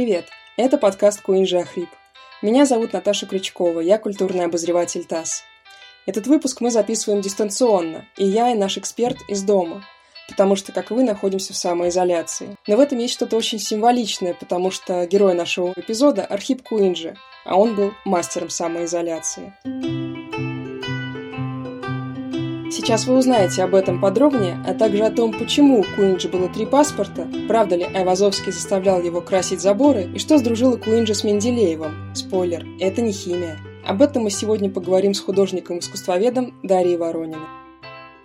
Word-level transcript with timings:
привет! 0.00 0.24
Это 0.56 0.78
подкаст 0.78 1.20
Куинджи 1.20 1.58
Ахрип. 1.58 1.90
Меня 2.40 2.64
зовут 2.64 2.94
Наташа 2.94 3.26
Крючкова, 3.26 3.80
я 3.80 3.98
культурный 3.98 4.46
обозреватель 4.46 5.04
ТАСС. 5.04 5.42
Этот 6.06 6.26
выпуск 6.26 6.62
мы 6.62 6.70
записываем 6.70 7.20
дистанционно, 7.20 8.06
и 8.16 8.24
я, 8.24 8.50
и 8.50 8.54
наш 8.54 8.78
эксперт 8.78 9.18
из 9.28 9.42
дома, 9.42 9.84
потому 10.26 10.56
что, 10.56 10.72
как 10.72 10.90
вы, 10.90 11.04
находимся 11.04 11.52
в 11.52 11.56
самоизоляции. 11.58 12.56
Но 12.66 12.78
в 12.78 12.80
этом 12.80 12.96
есть 12.96 13.12
что-то 13.12 13.36
очень 13.36 13.58
символичное, 13.58 14.32
потому 14.32 14.70
что 14.70 15.04
герой 15.04 15.34
нашего 15.34 15.74
эпизода– 15.76 16.24
Архип 16.30 16.62
Куинджи, 16.62 17.14
а 17.44 17.58
он 17.58 17.74
был 17.74 17.92
мастером 18.06 18.48
самоизоляции. 18.48 19.52
Сейчас 22.90 23.06
вы 23.06 23.18
узнаете 23.18 23.62
об 23.62 23.76
этом 23.76 24.00
подробнее, 24.00 24.58
а 24.66 24.74
также 24.74 25.04
о 25.04 25.12
том, 25.12 25.32
почему 25.32 25.78
у 25.78 25.84
Куинджи 25.94 26.28
было 26.28 26.48
три 26.48 26.66
паспорта, 26.66 27.28
правда 27.46 27.76
ли 27.76 27.84
Айвазовский 27.84 28.50
заставлял 28.50 29.00
его 29.00 29.20
красить 29.20 29.60
заборы 29.60 30.10
и 30.12 30.18
что 30.18 30.38
сдружило 30.38 30.76
Куинджи 30.76 31.14
с 31.14 31.22
Менделеевым. 31.22 32.12
Спойлер, 32.16 32.66
это 32.80 33.00
не 33.00 33.12
химия. 33.12 33.58
Об 33.86 34.02
этом 34.02 34.24
мы 34.24 34.30
сегодня 34.30 34.68
поговорим 34.68 35.14
с 35.14 35.20
художником-искусствоведом 35.20 36.52
Дарьей 36.64 36.96
Ворониной. 36.96 37.59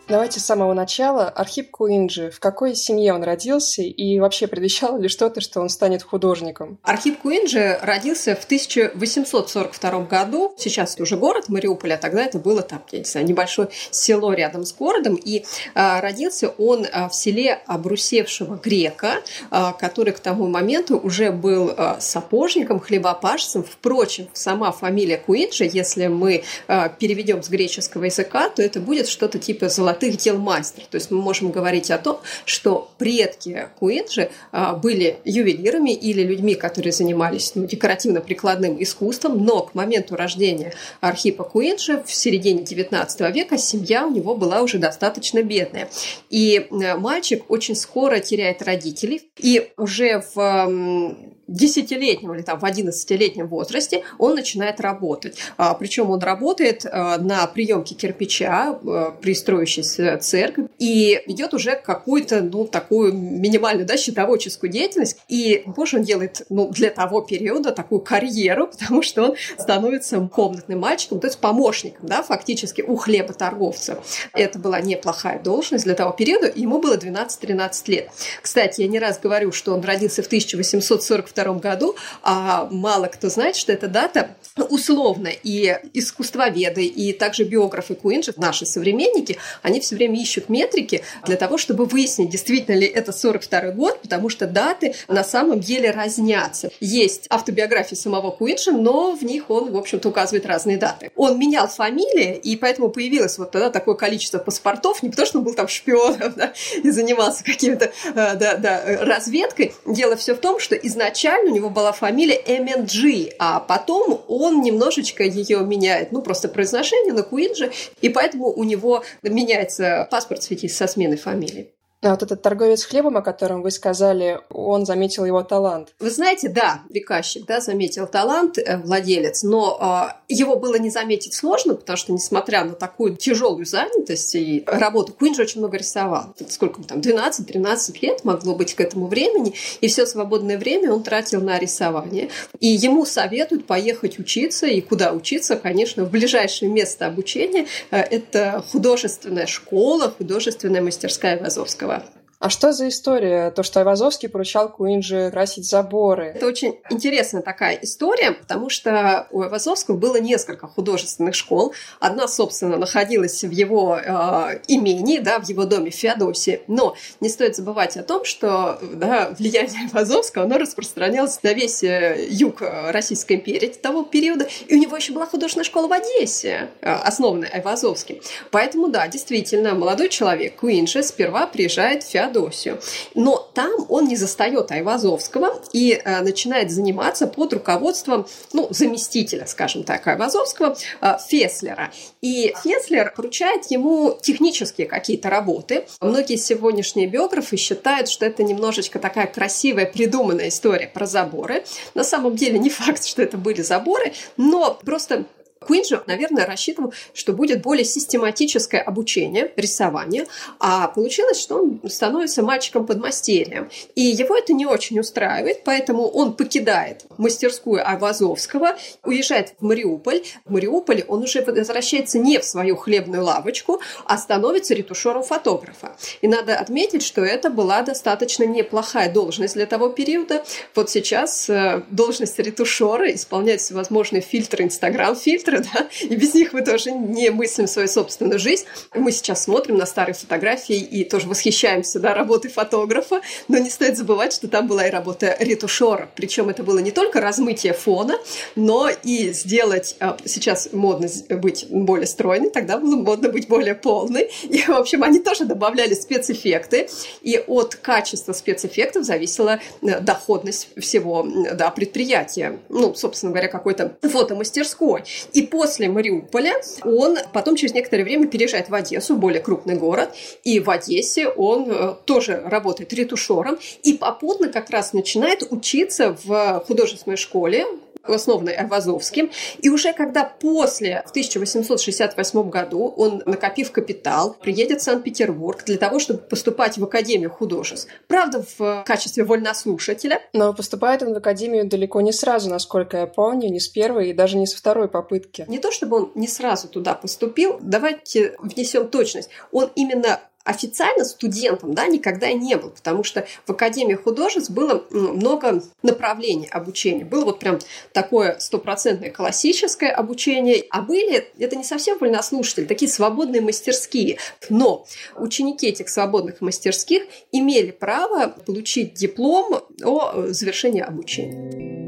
Давайте 0.08 0.40
с 0.40 0.46
самого 0.46 0.76
начала. 0.76 1.30
Архип 1.30 1.72
Куинджи. 1.72 2.30
В 2.30 2.40
какой 2.40 2.76
семье 2.76 3.16
он 3.16 3.24
родился 3.24 3.82
и 3.82 4.20
вообще 4.20 4.46
предвещало 4.46 5.00
ли 5.00 5.10
что-то, 5.10 5.42
что 5.42 5.62
он 5.62 5.70
станет 5.70 6.04
художником? 6.04 6.78
Архип 6.84 7.22
Куинджи 7.22 7.80
родился 7.82 8.36
в 8.36 8.44
1842 8.44 10.02
году. 10.02 10.54
Сейчас 10.60 10.94
это 10.94 11.02
уже 11.02 11.18
город 11.18 11.50
Мариуполь, 11.50 11.94
а 11.94 11.98
тогда 11.98 12.24
это 12.24 12.38
было 12.38 12.62
там, 12.62 12.84
я 12.92 13.00
не 13.00 13.06
знаю, 13.06 13.26
небольшое 13.26 13.70
село 13.90 14.32
рядом 14.34 14.64
с 14.64 14.74
городом. 14.74 15.16
И 15.16 15.44
а, 15.74 16.00
родился 16.02 16.50
он 16.50 16.86
а, 16.92 17.10
в 17.10 17.16
селе 17.16 17.60
обрусевшего 17.66 18.58
грека, 18.58 19.24
а, 19.50 19.74
который 19.74 20.14
к 20.14 20.20
тому 20.20 20.46
моменту 20.48 21.00
уже 21.00 21.32
был 21.32 21.74
а, 21.76 21.98
сапожником, 22.00 22.80
хлебопашцем. 22.80 23.64
Впрочем, 23.64 24.28
сама 24.34 24.72
фамилия 24.72 25.18
Куинджи, 25.18 25.64
если 25.64 26.06
мы 26.06 26.44
а, 26.68 26.90
переведем 26.90 27.42
с 27.42 27.50
греческого 27.50 28.04
языка, 28.04 28.50
то 28.50 28.62
это 28.62 28.80
будет 28.80 29.08
что-то 29.08 29.40
типа 29.40 29.68
золотого 29.68 29.95
золотых 29.96 30.18
дел 30.18 30.38
мастер. 30.38 30.84
То 30.90 30.96
есть 30.96 31.12
мы 31.12 31.22
можем 31.22 31.52
говорить 31.52 31.92
о 31.92 31.98
том, 31.98 32.20
что 32.46 32.92
предки 32.98 33.70
Куинджи 33.80 34.30
а, 34.52 34.74
были 34.74 35.18
ювелирами 35.24 35.92
или 35.92 36.24
людьми, 36.24 36.56
которые 36.56 36.92
занимались 36.92 37.54
ну, 37.56 37.66
декоративно-прикладным 37.66 38.82
искусством, 38.82 39.44
но 39.44 39.62
к 39.62 39.76
моменту 39.76 40.16
рождения 40.16 40.74
Архипа 41.02 41.44
Куинджи 41.44 42.04
в 42.06 42.14
середине 42.14 42.64
XIX 42.64 43.32
века 43.32 43.58
семья 43.58 44.06
у 44.06 44.12
него 44.12 44.36
была 44.36 44.62
уже 44.62 44.78
достаточно 44.78 45.42
бедная. 45.42 45.90
И 46.30 46.68
э, 46.70 46.96
мальчик 46.96 47.50
очень 47.50 47.76
скоро 47.76 48.20
теряет 48.20 48.62
родителей, 48.62 49.22
и 49.38 49.72
уже 49.78 50.24
в 50.36 51.16
десятилетнем 51.48 52.34
или 52.34 52.42
там 52.42 52.60
в 52.60 52.66
одиннадцатилетнем 52.66 53.48
возрасте 53.48 54.04
он 54.18 54.36
начинает 54.36 54.80
работать. 54.82 55.38
А, 55.58 55.74
причем 55.74 56.10
он 56.10 56.20
работает 56.20 56.86
а, 56.86 57.18
на 57.18 57.46
приемке 57.48 57.96
кирпича 57.96 58.70
а, 58.70 59.12
при 59.12 59.36
строящейся 59.36 60.18
церкви 60.18 60.68
и 60.80 61.22
ведет 61.28 61.54
уже 61.54 61.76
какую-то, 61.76 62.42
ну, 62.42 62.66
такую 62.66 63.14
минимальную, 63.14 63.86
да, 63.86 63.98
счетоводческую 63.98 64.72
деятельность. 64.72 65.18
И 65.28 65.64
позже 65.76 65.98
он 65.98 66.04
делает, 66.04 66.42
ну, 66.50 66.70
для 66.70 66.90
того 66.90 67.22
периода 67.22 67.72
такую 67.72 68.02
карьеру, 68.02 68.68
потому 68.80 69.04
что 69.04 69.24
он 69.24 69.36
становится 69.58 70.20
комнатным 70.34 70.80
мальчиком, 70.80 71.20
то 71.20 71.28
есть 71.28 71.40
помощником, 71.40 72.08
да, 72.08 72.24
фактически 72.24 72.82
у 72.82 72.96
хлеботорговца. 72.96 74.00
Это 74.34 74.60
была 74.60 74.82
неплохая 74.82 75.40
должность 75.40 75.86
для 75.86 75.96
того 75.96 76.12
периода, 76.12 76.52
ему 76.54 76.80
было 76.80 76.98
12-13 76.98 77.72
лет. 77.88 78.10
Кстати, 78.42 78.82
я 78.82 78.88
не 78.88 79.00
раз 79.00 79.20
говорю, 79.20 79.52
что 79.52 79.74
он 79.74 79.82
родился 79.82 80.24
в 80.24 80.28
1842 80.28 81.35
1942 81.42 81.60
году, 81.60 81.96
а 82.24 82.68
мало 82.72 83.08
кто 83.08 83.30
знает, 83.30 83.56
что 83.56 83.72
эта 83.72 83.88
дата 83.88 84.36
условно. 84.64 85.30
И 85.44 85.78
искусствоведы, 85.94 86.86
и 86.86 87.14
также 87.14 87.44
биографы 87.44 87.96
Куинджи, 87.96 88.34
наши 88.38 88.66
современники, 88.66 89.38
они 89.62 89.80
все 89.80 89.96
время 89.96 90.22
ищут 90.22 90.50
метрики 90.50 91.04
для 91.26 91.36
того, 91.36 91.58
чтобы 91.58 91.86
выяснить, 91.86 92.30
действительно 92.30 92.76
ли 92.76 92.88
это 92.88 93.12
42 93.12 93.72
год, 93.72 94.02
потому 94.02 94.30
что 94.30 94.48
даты 94.48 94.96
на 95.08 95.24
самом 95.24 95.60
деле 95.60 95.92
разнятся. 95.92 96.72
Есть 96.80 97.26
автобиографии 97.30 97.96
самого 97.96 98.32
Куинджи, 98.32 98.72
но 98.72 99.16
в 99.16 99.24
них 99.24 99.50
он, 99.50 99.72
в 99.72 99.78
общем-то, 99.78 100.10
указывает 100.10 100.46
разные 100.46 100.78
даты. 100.78 101.12
Он 101.16 101.38
менял 101.38 101.68
фамилии, 101.68 102.36
и 102.36 102.56
поэтому 102.56 102.90
появилось 102.90 103.38
вот 103.38 103.52
тогда 103.52 103.70
такое 103.70 103.96
количество 103.96 104.40
паспортов, 104.40 105.04
не 105.04 105.10
потому 105.10 105.26
что 105.26 105.40
он 105.40 105.44
был 105.44 105.54
там 105.54 105.68
шпионом 105.68 106.34
да, 106.36 106.54
и 106.82 106.90
занимался 106.92 107.44
каким-то 107.44 107.92
да, 108.14 108.36
да, 108.36 108.84
разведкой. 109.02 109.74
Дело 109.86 110.16
все 110.16 110.36
в 110.36 110.40
том, 110.40 110.60
что 110.60 110.76
изначально 110.76 111.52
у 111.52 111.56
него 111.56 111.70
была 111.70 111.92
фамилия 111.92 112.42
MNG, 112.42 113.34
а 113.40 113.60
потом 113.60 114.24
он 114.28 114.45
немножечко 114.52 115.24
ее 115.24 115.60
меняет, 115.60 116.12
ну, 116.12 116.22
просто 116.22 116.50
произношение 116.50 117.14
на 117.14 117.24
Куинджи, 117.24 117.72
и 118.02 118.10
поэтому 118.10 118.52
у 118.52 118.64
него 118.64 119.04
меняется 119.24 120.08
паспорт 120.10 120.42
в 120.42 120.46
со 120.76 120.88
сменой 120.88 121.18
фамилии. 121.18 121.75
А 122.06 122.12
вот 122.12 122.22
этот 122.22 122.44
торговец 122.44 122.84
хлебом, 122.84 123.18
о 123.18 123.24
котором 123.24 123.64
вы 123.64 123.72
сказали, 123.72 124.40
он 124.52 124.86
заметил 124.86 125.26
его 125.26 125.42
талант. 125.42 125.90
Вы 126.00 126.12
знаете, 126.12 126.50
да, 126.50 126.82
приказчик, 126.88 127.48
да, 127.48 127.62
заметил 127.62 128.06
талант, 128.06 128.60
э, 128.60 128.78
владелец, 128.78 129.42
но 129.42 130.12
э, 130.12 130.14
его 130.32 130.56
было 130.58 130.76
не 130.76 130.92
заметить 130.92 131.34
сложно, 131.34 131.74
потому 131.74 131.98
что, 131.98 132.14
несмотря 132.14 132.64
на 132.64 132.74
такую 132.74 133.16
тяжелую 133.16 133.66
занятость 133.66 134.36
и 134.36 134.64
работу, 134.68 135.14
Куинджи 135.14 135.42
очень 135.42 135.62
много 135.62 135.78
рисовал. 135.78 136.36
Сколько 136.48 136.84
там, 136.84 137.00
12-13 137.00 137.98
лет 138.04 138.24
могло 138.24 138.54
быть 138.54 138.76
к 138.76 138.82
этому 138.82 139.08
времени, 139.08 139.56
и 139.82 139.88
все 139.88 140.06
свободное 140.06 140.60
время 140.60 140.94
он 140.94 141.02
тратил 141.02 141.42
на 141.42 141.58
рисование. 141.58 142.30
И 142.60 142.68
ему 142.68 143.06
советуют 143.06 143.66
поехать 143.66 144.20
учиться, 144.20 144.68
и 144.68 144.80
куда 144.80 145.12
учиться, 145.12 145.56
конечно, 145.56 146.06
в 146.06 146.12
ближайшее 146.12 146.70
место 146.70 147.08
обучения. 147.08 147.66
Э, 147.90 148.02
это 148.02 148.64
художественная 148.72 149.48
школа, 149.48 150.14
художественная 150.16 150.84
мастерская 150.84 151.40
Вазовского. 151.40 151.95
А 152.40 152.50
что 152.50 152.74
за 152.74 152.90
история? 152.90 153.50
То, 153.52 153.64
что 153.64 153.80
Айвазовский 153.80 154.28
поручал 154.28 154.70
Куинджи 154.70 155.30
красить 155.32 155.66
заборы. 155.70 156.34
Это 156.36 156.46
очень 156.46 156.78
интересная 156.90 157.42
такая 157.42 157.80
история, 157.82 158.32
потому 158.32 158.70
что 158.70 159.28
у 159.32 159.42
Айвазовского 159.42 159.96
было 159.96 160.18
несколько 160.18 160.68
художественных 160.68 161.34
школ. 161.34 161.74
Одна, 162.00 162.28
собственно, 162.28 162.78
находилась 162.78 163.44
в 163.44 163.52
его 163.52 163.98
э, 163.98 164.60
имении, 164.68 165.20
да, 165.20 165.40
в 165.40 165.48
его 165.48 165.64
доме 165.64 165.92
в 165.92 165.96
Феодосии. 165.96 166.62
Но 166.68 166.96
не 167.22 167.30
стоит 167.30 167.56
забывать 167.56 167.96
о 167.96 168.04
том, 168.04 168.26
что 168.26 168.80
да, 168.82 169.34
влияние 169.40 169.84
Айвазовского 169.86 170.44
оно 170.44 170.58
распространялось 170.58 171.42
на 171.42 171.54
весь 171.54 171.84
э, 171.84 172.28
юг 172.30 172.62
Российской 172.62 173.38
империи 173.38 173.68
того 173.68 174.04
периода. 174.04 174.48
И 174.68 174.76
у 174.76 174.78
него 174.78 174.98
еще 174.98 175.14
была 175.14 175.26
художественная 175.26 175.66
школа 175.66 175.88
в 175.88 175.94
Одессе, 175.94 176.70
э, 176.82 176.92
основанная 176.92 177.50
Айвазовским. 177.50 178.20
Поэтому, 178.52 178.90
да, 178.90 179.08
действительно, 179.08 179.74
молодой 179.74 180.10
человек 180.10 180.58
Куинджи 180.58 181.02
сперва 181.02 181.48
приезжает 181.48 182.04
в 182.04 182.10
Феодосию 182.10 182.25
Феодосию. 182.26 182.80
Но 183.14 183.50
там 183.54 183.72
он 183.90 184.08
не 184.08 184.16
застает 184.16 184.72
Айвазовского 184.72 185.62
и 185.74 185.94
э, 186.04 186.22
начинает 186.22 186.72
заниматься 186.72 187.28
под 187.28 187.54
руководством 187.54 188.26
ну, 188.54 188.68
заместителя, 188.72 189.46
скажем 189.48 189.84
так, 189.84 190.06
Айвазовского, 190.08 190.76
э, 191.02 191.18
Феслера. 191.28 191.92
И 192.22 192.54
Феслер 192.64 193.14
поручает 193.16 193.66
ему 193.70 194.18
технические 194.22 194.88
какие-то 194.88 195.30
работы. 195.30 195.86
Многие 196.02 196.38
сегодняшние 196.38 197.08
биографы 197.08 197.58
считают, 197.58 198.10
что 198.10 198.26
это 198.26 198.44
немножечко 198.44 199.00
такая 199.00 199.28
красивая, 199.28 199.86
придуманная 199.86 200.50
история 200.50 200.88
про 200.88 201.06
заборы. 201.06 201.64
На 201.94 202.04
самом 202.04 202.36
деле 202.36 202.60
не 202.60 202.70
факт, 202.70 203.06
что 203.06 203.22
это 203.22 203.38
были 203.38 203.62
заборы, 203.62 204.14
но 204.38 204.80
просто 204.84 205.26
Куинджи, 205.66 206.02
наверное, 206.08 206.46
рассчитывал, 206.46 206.94
что 207.14 207.34
будет 207.34 207.62
более 207.62 207.86
систематическое 207.86 208.82
обучение 208.82 209.52
рисования, 209.56 210.28
а 210.60 210.88
получилось, 210.88 211.40
что 211.40 211.62
он 211.62 211.82
становится 211.90 212.44
мальчиком-подмастерьем. 212.44 213.70
И 213.96 214.02
его 214.02 214.36
это 214.36 214.54
не 214.54 214.66
очень 214.66 215.00
устраивает, 215.00 215.64
поэтому 215.64 216.08
он 216.08 216.34
покидает 216.34 217.06
мастерскую 217.18 217.88
Айвазовского, 217.88 218.78
уезжает 219.04 219.54
в 219.60 219.64
Мариуполь. 219.64 220.24
В 220.46 220.52
Мариуполе 220.52 221.06
он 221.08 221.24
уже 221.24 221.42
возвращается 221.42 222.20
не 222.20 222.40
в 222.40 222.46
свою 222.46 222.76
хлебную 222.76 223.24
лавочку, 223.24 223.82
а 224.06 224.18
становится 224.18 224.74
ретушером 224.74 225.24
фотографа. 225.24 225.96
И 226.22 226.28
надо 226.28 226.58
отметить, 226.58 227.04
что 227.04 227.22
это 227.22 227.50
была 227.50 227.82
достаточно 227.82 228.44
неплохая 228.44 229.12
должность 229.12 229.56
для 229.56 229.66
того 229.66 229.90
периода. 229.90 230.44
Вот 230.76 230.90
сейчас 230.90 231.50
э, 231.50 231.84
должность 231.90 232.38
ретушера 232.40 233.14
исполняет 233.14 233.62
всевозможные 233.62 234.22
фильтры, 234.22 234.64
инстаграм-фильтры, 234.64 235.55
компьютеры, 235.56 235.66
да, 235.74 235.88
и 236.02 236.16
без 236.16 236.34
них 236.34 236.54
мы 236.54 236.62
тоже 236.62 236.92
не 236.92 237.30
мыслим 237.30 237.68
свою 237.68 237.88
собственную 237.88 238.40
жизнь. 238.40 238.66
Мы 238.94 239.12
сейчас 239.12 239.44
смотрим 239.44 239.78
на 239.78 239.86
старые 239.86 240.16
фотографии 240.16 240.78
и 240.78 241.04
тоже 241.04 241.28
восхищаемся, 241.28 242.00
да, 242.00 242.14
работой 242.14 242.52
фотографа, 242.52 243.22
но 243.48 243.58
не 243.58 243.70
стоит 243.70 243.98
забывать, 243.98 244.34
что 244.34 244.48
там 244.48 244.68
была 244.68 244.88
и 244.88 244.92
работа 244.92 245.36
ретушера. 245.40 246.10
Причем 246.16 246.50
это 246.50 246.64
было 246.64 246.80
не 246.80 246.92
только 246.92 247.22
размытие 247.22 247.74
фона, 247.74 248.18
но 248.56 248.90
и 249.04 249.32
сделать... 249.32 249.96
А, 250.00 250.18
сейчас 250.26 250.70
модно 250.72 251.08
быть 251.30 251.68
более 251.70 252.08
стройной, 252.08 252.50
тогда 252.50 252.78
было 252.78 252.96
модно 252.96 253.30
быть 253.30 253.48
более 253.48 253.76
полной. 253.76 254.32
И, 254.44 254.62
в 254.62 254.72
общем, 254.72 255.04
они 255.04 255.20
тоже 255.20 255.46
добавляли 255.46 255.94
спецэффекты, 255.94 256.88
и 257.22 257.44
от 257.48 257.76
качества 257.76 258.34
спецэффектов 258.34 259.04
зависела 259.04 259.60
э, 259.82 260.00
доходность 260.00 260.70
всего 260.78 261.26
да, 261.54 261.70
предприятия. 261.72 262.60
Ну, 262.70 262.94
собственно 262.96 263.32
говоря, 263.32 263.48
какой-то 263.48 263.98
фотомастерской. 264.02 265.04
И 265.34 265.45
после 265.46 265.90
Мариуполя 265.90 266.56
он 266.84 267.18
потом 267.34 267.56
через 267.56 267.74
некоторое 267.74 268.04
время 268.04 268.28
переезжает 268.28 268.70
в 268.70 268.76
Одессу, 268.76 269.16
более 269.16 269.42
крупный 269.42 269.76
город, 269.76 270.14
и 270.44 270.60
в 270.60 270.70
Одессе 270.70 271.28
он 271.28 271.70
э, 271.70 271.96
тоже 272.06 272.42
работает 272.46 272.94
ретушером, 272.94 273.58
и 273.84 273.94
попутно 273.94 274.50
как 274.50 274.70
раз 274.70 274.94
начинает 274.94 275.44
учиться 275.50 276.18
в 276.24 276.64
художественной 276.68 277.18
школе 277.18 277.66
основанной 278.08 278.54
Айвазовским. 278.54 279.32
И 279.60 279.70
уже 279.70 279.94
когда 279.94 280.24
после, 280.24 281.04
в 281.06 281.10
1868 281.12 282.50
году, 282.50 282.94
он, 282.96 283.24
накопив 283.26 283.72
капитал, 283.72 284.36
приедет 284.40 284.82
в 284.82 284.84
Санкт-Петербург 284.84 285.64
для 285.66 285.78
того, 285.78 286.00
чтобы 286.00 286.20
поступать 286.20 286.78
в 286.78 286.84
Академию 286.84 287.30
художеств. 287.30 287.90
Правда, 288.08 288.46
в 288.58 288.84
качестве 288.86 289.24
вольнослушателя. 289.24 290.22
Но 290.34 290.54
поступает 290.54 291.04
он 291.04 291.14
в 291.14 291.18
Академию 291.18 291.68
далеко 291.68 292.02
не 292.02 292.12
сразу, 292.12 292.50
насколько 292.50 292.98
я 292.98 293.08
помню, 293.08 293.50
не 293.50 293.60
с 293.60 293.68
первой 293.68 294.10
и 294.10 294.14
даже 294.14 294.38
не 294.38 294.46
со 294.46 294.58
второй 294.58 294.88
попытки. 294.88 295.35
Не 295.48 295.60
то, 295.60 295.72
чтобы 295.72 295.98
он 295.98 296.12
не 296.16 296.28
сразу 296.28 296.68
туда 296.68 296.94
поступил, 296.94 297.58
давайте 297.62 298.36
внесем 298.40 298.88
точность. 298.88 299.30
Он 299.52 299.70
именно 299.76 300.22
официально 300.46 301.04
студентом 301.04 301.74
да, 301.74 301.88
никогда 301.88 302.32
не 302.32 302.56
был, 302.56 302.70
потому 302.70 303.04
что 303.04 303.28
в 303.46 303.52
Академии 303.52 303.96
художеств 303.96 304.52
было 304.52 304.86
много 304.92 305.62
направлений 305.82 306.48
обучения. 306.48 307.04
Было 307.04 307.26
вот 307.26 307.40
прям 307.40 307.60
такое 307.92 308.38
стопроцентное 308.40 309.10
классическое 309.12 309.92
обучение, 309.92 310.64
а 310.70 310.82
были, 310.82 311.28
это 311.40 311.56
не 311.56 311.64
совсем 311.64 311.98
вольнослушатели, 311.98 312.66
такие 312.66 312.90
свободные 312.90 313.42
мастерские. 313.42 314.20
Но 314.50 314.86
ученики 315.16 315.68
этих 315.68 315.90
свободных 315.90 316.42
мастерских 316.42 317.04
имели 317.32 317.72
право 317.72 318.28
получить 318.28 318.94
диплом 318.94 319.64
о 319.84 320.28
завершении 320.28 320.82
обучения. 320.82 321.85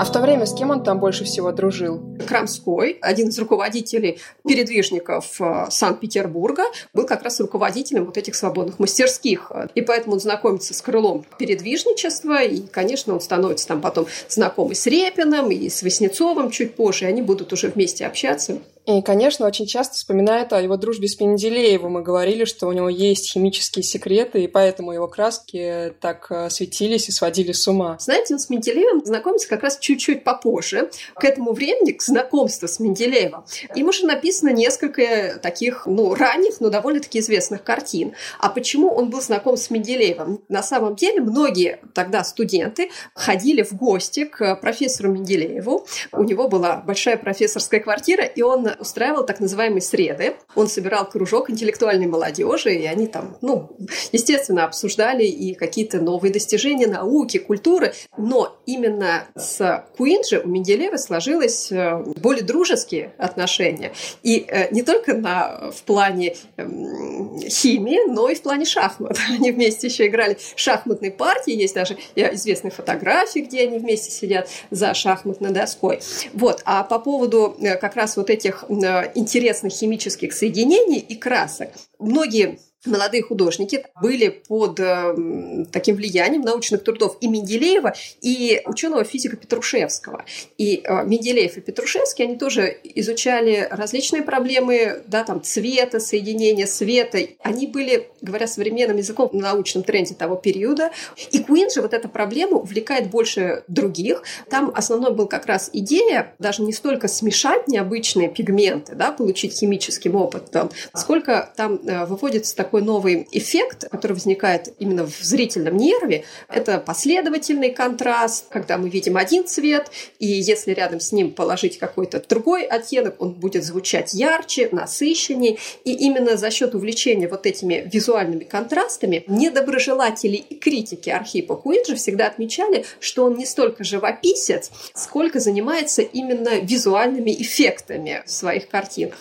А 0.00 0.04
в 0.06 0.10
то 0.10 0.20
время 0.20 0.46
с 0.46 0.54
кем 0.54 0.70
он 0.70 0.82
там 0.82 0.98
больше 0.98 1.24
всего 1.24 1.52
дружил? 1.52 2.00
Крамской, 2.26 2.96
один 3.02 3.28
из 3.28 3.38
руководителей 3.38 4.18
передвижников 4.48 5.38
э, 5.42 5.66
Санкт-Петербурга, 5.68 6.62
был 6.94 7.04
как 7.04 7.22
раз 7.22 7.38
руководителем 7.38 8.06
вот 8.06 8.16
этих 8.16 8.34
свободных 8.34 8.78
мастерских. 8.78 9.52
И 9.74 9.82
поэтому 9.82 10.14
он 10.14 10.20
знакомится 10.20 10.72
с 10.72 10.80
крылом 10.80 11.26
передвижничества, 11.36 12.42
и, 12.42 12.62
конечно, 12.62 13.12
он 13.12 13.20
становится 13.20 13.68
там 13.68 13.82
потом 13.82 14.06
знакомый 14.26 14.74
с 14.74 14.86
Репиным 14.86 15.50
и 15.50 15.68
с 15.68 15.82
Васнецовым 15.82 16.50
чуть 16.50 16.76
позже, 16.76 17.04
и 17.04 17.08
они 17.08 17.20
будут 17.20 17.52
уже 17.52 17.68
вместе 17.68 18.06
общаться. 18.06 18.56
И, 18.86 19.02
конечно, 19.02 19.46
очень 19.46 19.66
часто 19.66 19.94
вспоминает 19.94 20.52
о 20.52 20.60
его 20.60 20.76
дружбе 20.76 21.06
с 21.06 21.20
Менделеевым. 21.20 21.92
Мы 21.92 22.02
говорили, 22.02 22.46
что 22.46 22.66
у 22.66 22.72
него 22.72 22.88
есть 22.88 23.30
химические 23.32 23.82
секреты, 23.82 24.42
и 24.42 24.48
поэтому 24.48 24.92
его 24.92 25.06
краски 25.06 25.94
так 26.00 26.26
э, 26.30 26.48
светились 26.48 27.08
и 27.08 27.12
сводили 27.12 27.52
с 27.52 27.68
ума. 27.68 27.98
Знаете, 28.00 28.34
он 28.34 28.40
с 28.40 28.48
Менделеевым 28.48 29.04
знакомится 29.04 29.48
как 29.48 29.62
раз 29.62 29.78
чуть-чуть 29.78 30.24
попозже. 30.24 30.90
К 31.14 31.24
этому 31.24 31.52
времени, 31.52 31.92
к 31.92 32.02
знакомству 32.02 32.68
с 32.68 32.80
Менделеевым, 32.80 33.44
им 33.74 33.88
уже 33.88 34.06
написано 34.06 34.48
несколько 34.48 35.38
таких, 35.42 35.84
ну, 35.84 36.14
ранних, 36.14 36.60
но 36.60 36.70
довольно-таки 36.70 37.18
известных 37.18 37.62
картин. 37.62 38.14
А 38.38 38.48
почему 38.48 38.90
он 38.90 39.10
был 39.10 39.20
знаком 39.20 39.58
с 39.58 39.68
Менделеевым? 39.68 40.42
На 40.48 40.62
самом 40.62 40.96
деле, 40.96 41.20
многие 41.20 41.80
тогда 41.92 42.24
студенты 42.24 42.90
ходили 43.14 43.62
в 43.62 43.74
гости 43.74 44.24
к 44.24 44.56
профессору 44.56 45.12
Менделееву. 45.12 45.86
У 46.12 46.22
него 46.22 46.48
была 46.48 46.76
большая 46.76 47.18
профессорская 47.18 47.80
квартира, 47.80 48.24
и 48.24 48.40
он 48.40 48.69
устраивал 48.78 49.24
так 49.24 49.40
называемые 49.40 49.80
среды. 49.80 50.34
Он 50.54 50.68
собирал 50.68 51.08
кружок 51.08 51.50
интеллектуальной 51.50 52.06
молодежи, 52.06 52.74
и 52.74 52.86
они 52.86 53.06
там, 53.06 53.36
ну, 53.40 53.76
естественно, 54.12 54.64
обсуждали 54.64 55.24
и 55.24 55.54
какие-то 55.54 56.00
новые 56.00 56.32
достижения 56.32 56.86
науки, 56.86 57.38
культуры. 57.38 57.92
Но 58.16 58.56
именно 58.66 59.24
с 59.34 59.84
Куинджи 59.96 60.40
у 60.40 60.48
Менделеева 60.48 60.96
сложилось 60.96 61.72
э, 61.72 62.02
более 62.16 62.44
дружеские 62.44 63.12
отношения. 63.18 63.92
И 64.22 64.44
э, 64.46 64.72
не 64.72 64.82
только 64.82 65.14
на, 65.14 65.70
в 65.70 65.82
плане 65.82 66.36
эм, 66.56 67.38
химии, 67.40 68.08
но 68.08 68.28
и 68.28 68.34
в 68.34 68.42
плане 68.42 68.64
шахмат. 68.64 69.18
Они 69.28 69.50
вместе 69.52 69.86
еще 69.86 70.06
играли 70.06 70.38
шахматные 70.56 71.10
партии. 71.10 71.52
Есть 71.52 71.74
даже 71.74 71.96
известные 72.14 72.70
фотографии, 72.70 73.40
где 73.40 73.66
они 73.66 73.78
вместе 73.78 74.10
сидят 74.10 74.48
за 74.70 74.94
шахматной 74.94 75.50
доской. 75.50 76.00
Вот. 76.32 76.62
А 76.64 76.84
по 76.84 76.98
поводу 76.98 77.56
э, 77.60 77.76
как 77.76 77.96
раз 77.96 78.16
вот 78.16 78.30
этих 78.30 78.59
интересных 78.68 79.72
химических 79.72 80.32
соединений 80.32 80.98
и 80.98 81.16
красок. 81.16 81.70
Многие 81.98 82.58
молодые 82.86 83.22
художники 83.22 83.84
были 84.00 84.28
под 84.28 84.80
э, 84.80 85.64
таким 85.70 85.96
влиянием 85.96 86.42
научных 86.42 86.82
трудов 86.82 87.18
и 87.20 87.28
Менделеева, 87.28 87.94
и 88.22 88.62
ученого 88.64 89.04
физика 89.04 89.36
Петрушевского. 89.36 90.24
И 90.56 90.82
э, 90.82 91.04
Менделеев 91.04 91.56
и 91.58 91.60
Петрушевский, 91.60 92.24
они 92.24 92.36
тоже 92.36 92.78
изучали 92.82 93.68
различные 93.70 94.22
проблемы, 94.22 95.02
да, 95.06 95.24
там, 95.24 95.42
цвета, 95.42 96.00
соединения 96.00 96.66
света. 96.66 97.18
Они 97.42 97.66
были, 97.66 98.08
говоря 98.22 98.46
современным 98.46 98.96
языком, 98.96 99.28
в 99.28 99.34
научном 99.34 99.82
тренде 99.82 100.14
того 100.14 100.36
периода. 100.36 100.90
И 101.30 101.40
Куин 101.40 101.70
же 101.70 101.82
вот 101.82 101.92
эта 101.92 102.08
проблема 102.08 102.56
увлекает 102.56 103.10
больше 103.10 103.62
других. 103.68 104.22
Там 104.48 104.72
основной 104.74 105.12
был 105.12 105.26
как 105.26 105.46
раз 105.46 105.68
идея 105.72 106.34
даже 106.38 106.62
не 106.62 106.72
столько 106.72 107.08
смешать 107.08 107.68
необычные 107.68 108.28
пигменты, 108.30 108.94
да, 108.94 109.12
получить 109.12 109.58
химическим 109.58 110.14
опытом, 110.14 110.70
сколько 110.94 111.52
там 111.56 111.76
э, 111.86 112.06
выводится 112.06 112.56
такой 112.56 112.69
такой 112.70 112.82
новый 112.82 113.26
эффект, 113.32 113.88
который 113.90 114.12
возникает 114.12 114.72
именно 114.78 115.04
в 115.04 115.20
зрительном 115.20 115.76
нерве. 115.76 116.22
Это 116.48 116.78
последовательный 116.78 117.72
контраст, 117.72 118.46
когда 118.48 118.78
мы 118.78 118.88
видим 118.88 119.16
один 119.16 119.44
цвет, 119.44 119.90
и 120.20 120.26
если 120.28 120.72
рядом 120.72 121.00
с 121.00 121.10
ним 121.10 121.32
положить 121.32 121.80
какой-то 121.80 122.22
другой 122.28 122.62
оттенок, 122.62 123.20
он 123.20 123.32
будет 123.32 123.64
звучать 123.64 124.14
ярче, 124.14 124.68
насыщеннее. 124.70 125.58
И 125.84 125.92
именно 125.92 126.36
за 126.36 126.52
счет 126.52 126.76
увлечения 126.76 127.26
вот 127.26 127.44
этими 127.44 127.90
визуальными 127.92 128.44
контрастами 128.44 129.24
недоброжелатели 129.26 130.36
и 130.36 130.54
критики 130.54 131.10
Архипа 131.10 131.56
Куинджи 131.56 131.96
всегда 131.96 132.28
отмечали, 132.28 132.84
что 133.00 133.24
он 133.24 133.34
не 133.36 133.46
столько 133.46 133.82
живописец, 133.82 134.70
сколько 134.94 135.40
занимается 135.40 136.02
именно 136.02 136.60
визуальными 136.60 137.32
эффектами 137.32 138.22
в 138.24 138.30
своих 138.30 138.68
картинах. 138.68 139.18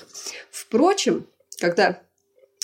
Впрочем, 0.51 1.25
когда 1.60 2.00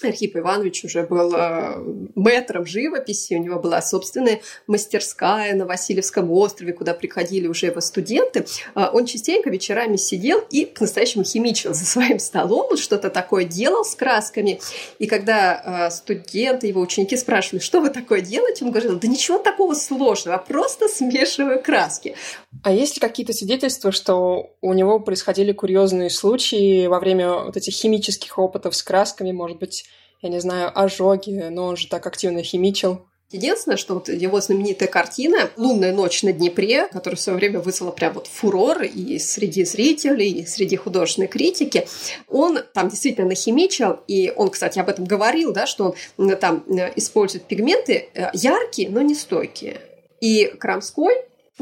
Архип 0.04 0.36
Иванович 0.36 0.84
уже 0.84 1.04
был 1.04 1.34
э, 1.34 1.78
мэтром 2.16 2.66
живописи, 2.66 3.36
у 3.36 3.42
него 3.42 3.60
была 3.60 3.82
собственная 3.82 4.42
мастерская 4.68 5.56
на 5.56 5.66
Васильевском 5.66 6.30
острове, 6.32 6.74
куда 6.74 6.94
приходили 6.94 7.48
уже 7.48 7.68
его 7.68 7.80
студенты. 7.80 8.46
Э, 8.76 8.90
он 8.92 9.06
частенько 9.06 9.50
вечерами 9.50 9.96
сидел 9.96 10.44
и 10.52 10.66
по-настоящему 10.66 11.24
химичил 11.24 11.74
за 11.74 11.86
своим 11.86 12.20
столом, 12.20 12.76
что-то 12.76 13.10
такое 13.10 13.46
делал 13.46 13.86
с 13.86 13.96
красками. 13.96 14.60
И 15.00 15.08
когда 15.08 15.88
э, 15.88 15.92
студенты, 15.92 16.68
его 16.68 16.82
ученики 16.82 17.16
спрашивали, 17.16 17.62
что 17.62 17.80
вы 17.80 17.90
такое 17.90 18.20
делаете, 18.20 18.66
он 18.66 18.72
говорил, 18.72 19.00
да 19.00 19.08
ничего 19.08 19.38
такого 19.38 19.76
сложного, 19.76 20.38
просто 20.46 20.90
смешиваю 20.90 21.64
краски. 21.64 22.16
А 22.64 22.72
есть 22.74 22.96
ли 22.96 23.00
какие-то 23.00 23.32
свидетельства, 23.32 23.94
что 23.94 24.52
у 24.60 24.74
него 24.74 25.00
происходили 25.00 25.54
курьезные 25.54 26.10
случаи 26.10 26.88
во 26.88 27.00
время 27.00 27.46
вот 27.46 27.56
этих 27.56 27.74
химических 27.74 28.38
опытов 28.38 28.76
с 28.76 28.84
красками, 28.84 29.32
может 29.32 29.58
быть, 29.58 29.86
я 30.26 30.32
не 30.32 30.40
знаю, 30.40 30.72
ожоги, 30.74 31.50
но 31.52 31.66
он 31.66 31.78
же 31.78 31.88
так 31.88 32.06
активно 32.08 32.42
химичил. 32.42 33.06
Единственное, 33.32 33.78
что 33.78 33.96
вот 33.96 34.08
его 34.08 34.40
знаменитая 34.40 34.88
картина 34.88 35.50
«Лунная 35.56 35.94
ночь 35.94 36.24
на 36.24 36.32
Днепре», 36.32 36.88
которая 36.88 37.16
в 37.16 37.22
свое 37.22 37.38
время 37.38 37.60
вызвала 37.60 37.92
прям 37.92 38.14
вот 38.14 38.28
фурор 38.28 38.84
и 38.84 39.20
среди 39.20 39.66
зрителей, 39.66 40.30
и 40.30 40.46
среди 40.46 40.78
художественной 40.78 41.28
критики, 41.28 41.88
он 42.28 42.60
там 42.74 42.90
действительно 42.90 43.28
нахимичил, 43.28 44.00
и 44.08 44.32
он, 44.36 44.50
кстати, 44.50 44.80
об 44.80 44.90
этом 44.90 45.06
говорил, 45.06 45.54
да, 45.54 45.68
что 45.68 45.96
он 46.18 46.36
там 46.38 46.64
э, 46.68 46.92
использует 46.96 47.46
пигменты 47.46 48.10
э, 48.14 48.30
яркие, 48.34 48.90
но 48.90 49.02
не 49.02 49.16
стойкие. 49.16 49.82
И 50.22 50.46
Крамской 50.46 51.14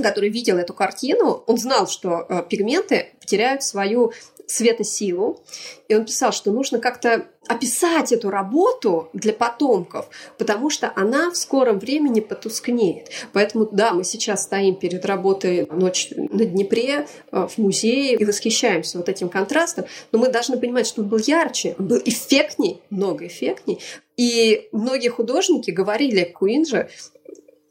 который 0.01 0.29
видел 0.29 0.57
эту 0.57 0.73
картину, 0.73 1.43
он 1.45 1.57
знал, 1.57 1.87
что 1.87 2.25
э, 2.27 2.43
пигменты 2.49 3.11
теряют 3.25 3.63
свою 3.63 4.11
светосилу. 4.45 5.43
И 5.87 5.95
он 5.95 6.05
писал, 6.05 6.31
что 6.31 6.51
нужно 6.51 6.79
как-то 6.79 7.27
описать 7.47 8.11
эту 8.11 8.29
работу 8.29 9.09
для 9.13 9.33
потомков, 9.33 10.09
потому 10.37 10.69
что 10.69 10.91
она 10.95 11.29
в 11.31 11.37
скором 11.37 11.79
времени 11.79 12.19
потускнеет. 12.21 13.09
Поэтому, 13.33 13.67
да, 13.71 13.93
мы 13.93 14.03
сейчас 14.03 14.43
стоим 14.43 14.75
перед 14.75 15.05
работой 15.05 15.67
«Ночь 15.69 16.09
на 16.15 16.45
Днепре» 16.45 17.07
э, 17.31 17.47
в 17.47 17.57
музее 17.57 18.15
и 18.15 18.25
восхищаемся 18.25 18.97
вот 18.97 19.09
этим 19.09 19.29
контрастом, 19.29 19.85
но 20.11 20.19
мы 20.19 20.29
должны 20.29 20.57
понимать, 20.57 20.87
что 20.87 21.01
он 21.01 21.09
был 21.09 21.19
ярче, 21.19 21.75
он 21.77 21.87
был 21.87 22.01
эффектней, 22.03 22.81
много 22.89 23.27
эффектней. 23.27 23.79
И 24.15 24.69
многие 24.71 25.09
художники 25.09 25.71
говорили 25.71 26.23
Куинже, 26.23 26.89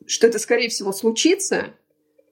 что 0.06 0.26
это, 0.26 0.38
скорее 0.38 0.68
всего, 0.68 0.92
случится, 0.92 1.68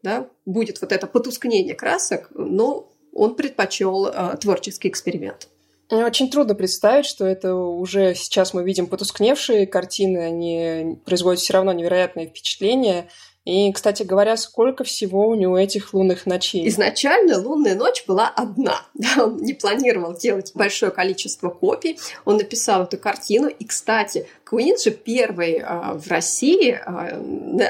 да, 0.02 0.28
будет 0.44 0.80
вот 0.80 0.92
это 0.92 1.06
потускнение 1.06 1.74
красок, 1.74 2.28
но 2.34 2.90
он 3.12 3.34
предпочел 3.34 4.06
э, 4.06 4.36
творческий 4.40 4.88
эксперимент. 4.88 5.48
Очень 5.90 6.30
трудно 6.30 6.54
представить, 6.54 7.04
что 7.04 7.26
это 7.26 7.54
уже 7.54 8.14
сейчас 8.14 8.54
мы 8.54 8.62
видим 8.62 8.86
потускневшие 8.86 9.66
картины, 9.66 10.18
они 10.18 10.98
производят 11.04 11.40
все 11.40 11.54
равно 11.54 11.72
невероятное 11.72 12.26
впечатление. 12.26 13.08
И, 13.44 13.72
кстати 13.72 14.02
говоря, 14.02 14.36
сколько 14.36 14.84
всего 14.84 15.26
у 15.26 15.34
него 15.34 15.58
этих 15.58 15.94
лунных 15.94 16.26
ночей? 16.26 16.68
Изначально 16.68 17.38
лунная 17.38 17.74
ночь 17.74 18.04
была 18.06 18.28
одна. 18.28 18.82
Он 19.16 19.38
не 19.38 19.54
планировал 19.54 20.14
делать 20.14 20.52
большое 20.54 20.92
количество 20.92 21.48
копий. 21.48 21.98
Он 22.24 22.36
написал 22.36 22.82
эту 22.84 22.98
картину. 22.98 23.48
И, 23.48 23.64
кстати, 23.64 24.28
Куин 24.50 24.76
же 24.76 24.90
первый 24.90 25.62
а, 25.64 25.94
в 25.94 26.08
России 26.08 26.72
а, 26.84 27.22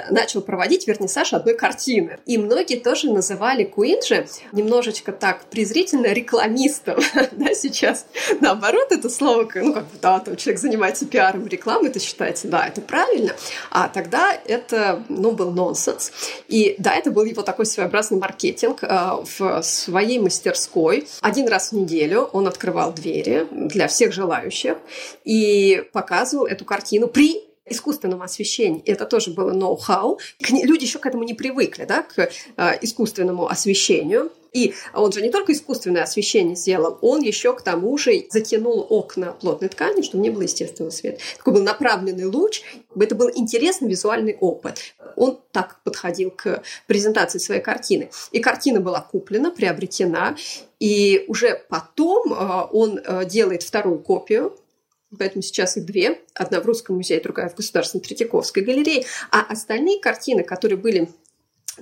начал 0.09 0.41
проводить 0.41 0.89
вернисаж 0.89 1.35
одной 1.35 1.55
картины. 1.55 2.21
И 2.25 2.39
многие 2.39 2.77
тоже 2.77 3.13
называли 3.13 3.65
Куин 3.65 4.03
же 4.03 4.27
немножечко 4.53 5.13
так 5.13 5.45
презрительно 5.51 6.07
рекламистом. 6.07 6.99
да, 7.33 7.53
сейчас 7.53 8.07
наоборот 8.41 8.93
это 8.93 9.11
слово, 9.11 9.47
ну 9.57 9.75
как 9.75 9.85
бы, 9.89 9.99
да, 10.01 10.21
там 10.21 10.37
человек 10.37 10.59
занимается 10.59 11.05
пиаром, 11.05 11.47
рекламой, 11.47 11.91
это 11.91 12.01
считается, 12.01 12.49
да, 12.49 12.67
это 12.67 12.81
правильно. 12.81 13.37
А 13.71 13.89
тогда 13.89 14.33
это, 14.47 15.05
ну, 15.11 15.33
был 15.33 15.51
нонсенс. 15.51 16.13
И 16.49 16.77
да, 16.79 16.95
это 16.95 17.11
был 17.11 17.25
его 17.25 17.43
такой 17.43 17.67
своеобразный 17.67 18.19
маркетинг 18.19 18.79
а, 18.85 19.23
в 19.23 19.63
своей 19.63 20.19
мастерской. 20.19 21.07
Один 21.21 21.47
раз 21.47 21.73
в 21.73 21.75
неделю 21.75 22.23
он 22.33 22.49
открывал 22.49 22.95
двери 22.95 23.47
для 23.51 23.87
всех 23.87 24.15
желающих 24.15 24.79
и 25.25 25.85
показывал 25.93 26.47
эту 26.47 26.70
картину 26.71 27.09
при 27.09 27.43
искусственном 27.67 28.23
освещении. 28.23 28.83
Это 28.85 29.07
тоже 29.07 29.33
было 29.33 29.53
ноу-хау. 29.53 30.21
Люди 30.51 30.85
еще 30.85 31.01
к 31.01 31.07
этому 31.07 31.25
не 31.25 31.35
привыкли, 31.35 31.85
да, 31.85 32.03
к 32.03 32.19
э, 32.57 32.79
искусственному 32.81 33.49
освещению. 33.49 34.31
И 34.53 34.75
он 34.95 35.13
же 35.13 35.21
не 35.23 35.31
только 35.31 35.53
искусственное 35.53 36.03
освещение 36.03 36.57
сделал, 36.57 36.99
он 37.03 37.23
еще 37.23 37.55
к 37.55 37.63
тому 37.63 37.97
же 37.99 38.27
затянул 38.31 38.87
окна 38.89 39.33
плотной 39.33 39.69
ткани, 39.69 40.03
чтобы 40.03 40.23
не 40.25 40.31
было 40.31 40.43
естественного 40.43 40.91
света. 40.91 41.21
Такой 41.39 41.55
был 41.55 41.63
направленный 41.63 42.25
луч. 42.25 42.63
Это 42.99 43.15
был 43.15 43.31
интересный 43.33 43.89
визуальный 43.89 44.37
опыт. 44.41 44.95
Он 45.17 45.41
так 45.53 45.81
подходил 45.85 46.31
к 46.31 46.63
презентации 46.87 47.39
своей 47.39 47.61
картины. 47.63 48.11
И 48.33 48.41
картина 48.41 48.81
была 48.81 49.01
куплена, 49.01 49.51
приобретена. 49.51 50.37
И 50.81 51.25
уже 51.29 51.63
потом 51.69 52.33
э, 52.33 52.67
он 52.73 52.99
э, 52.99 53.25
делает 53.27 53.63
вторую 53.63 54.01
копию 54.01 54.57
Поэтому 55.19 55.43
сейчас 55.43 55.77
их 55.77 55.87
две. 55.87 56.21
Одна 56.35 56.61
в 56.61 56.67
Русском 56.67 56.97
музее, 56.97 57.21
другая 57.21 57.49
в 57.49 57.57
Государственной 57.57 58.03
Третьяковской 58.03 58.63
галерее. 58.63 59.05
А 59.31 59.41
остальные 59.43 60.01
картины, 60.01 60.45
которые 60.45 60.79
были 60.79 61.11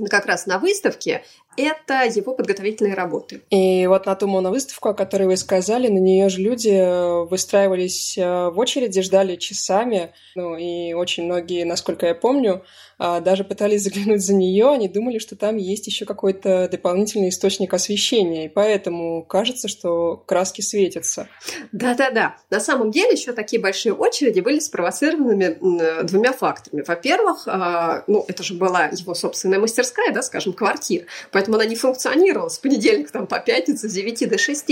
как 0.09 0.27
раз 0.27 0.47
на 0.47 0.59
выставке, 0.59 1.25
это 1.59 2.05
его 2.05 2.35
подготовительные 2.35 2.95
работы. 2.95 3.43
И 3.51 3.87
вот 3.87 4.07
на 4.07 4.15
ту 4.15 4.27
моновыставку, 4.27 4.91
о 4.91 4.95
которой 4.95 5.25
вы 5.25 5.37
сказали, 5.37 5.89
на 5.89 5.99
нее 5.99 6.29
же 6.29 6.41
люди 6.41 6.71
э, 6.71 7.25
выстраивались 7.25 8.17
э, 8.17 8.49
в 8.51 8.59
очереди, 8.59 9.03
ждали 9.03 9.37
часами. 9.37 10.13
Ну 10.35 10.57
и 10.57 10.93
очень 10.93 11.25
многие, 11.25 11.65
насколько 11.65 12.07
я 12.07 12.15
помню, 12.15 12.65
а, 12.99 13.21
даже 13.21 13.45
пытались 13.45 13.85
заглянуть 13.85 14.25
за 14.25 14.35
нее, 14.35 14.71
они 14.71 14.89
думали, 14.89 15.19
что 15.19 15.37
там 15.37 15.57
есть 15.57 15.87
еще 15.87 16.05
какой-то 16.05 16.69
дополнительный 16.69 17.29
источник 17.29 17.73
освещения, 17.73 18.47
и 18.47 18.49
поэтому 18.49 19.25
кажется, 19.25 19.69
что 19.69 20.17
краски 20.27 20.63
светятся. 20.63 21.29
Да-да-да. 21.71 22.37
На 22.51 22.59
самом 22.59 22.91
деле 22.91 23.13
еще 23.13 23.33
такие 23.33 23.63
большие 23.63 23.93
очереди 23.93 24.41
были 24.41 24.59
спровоцированными 24.59 26.03
двумя 26.03 26.33
факторами. 26.33 26.83
Во-первых, 26.87 27.47
ну, 28.09 28.25
это 28.27 28.43
же 28.43 28.55
была 28.55 28.87
его 28.87 29.15
собственная 29.15 29.61
мастерская, 29.61 30.13
да, 30.13 30.23
скажем, 30.23 30.53
квартира, 30.53 31.07
поэтому 31.31 31.48
она 31.55 31.65
не 31.65 31.77
функционировала 31.77 32.49
с 32.49 32.59
понедельника 32.59 33.13
там, 33.13 33.27
по 33.27 33.39
пятницу 33.39 33.89
с 33.89 33.93
9 33.93 34.29
до 34.29 34.39
6. 34.39 34.65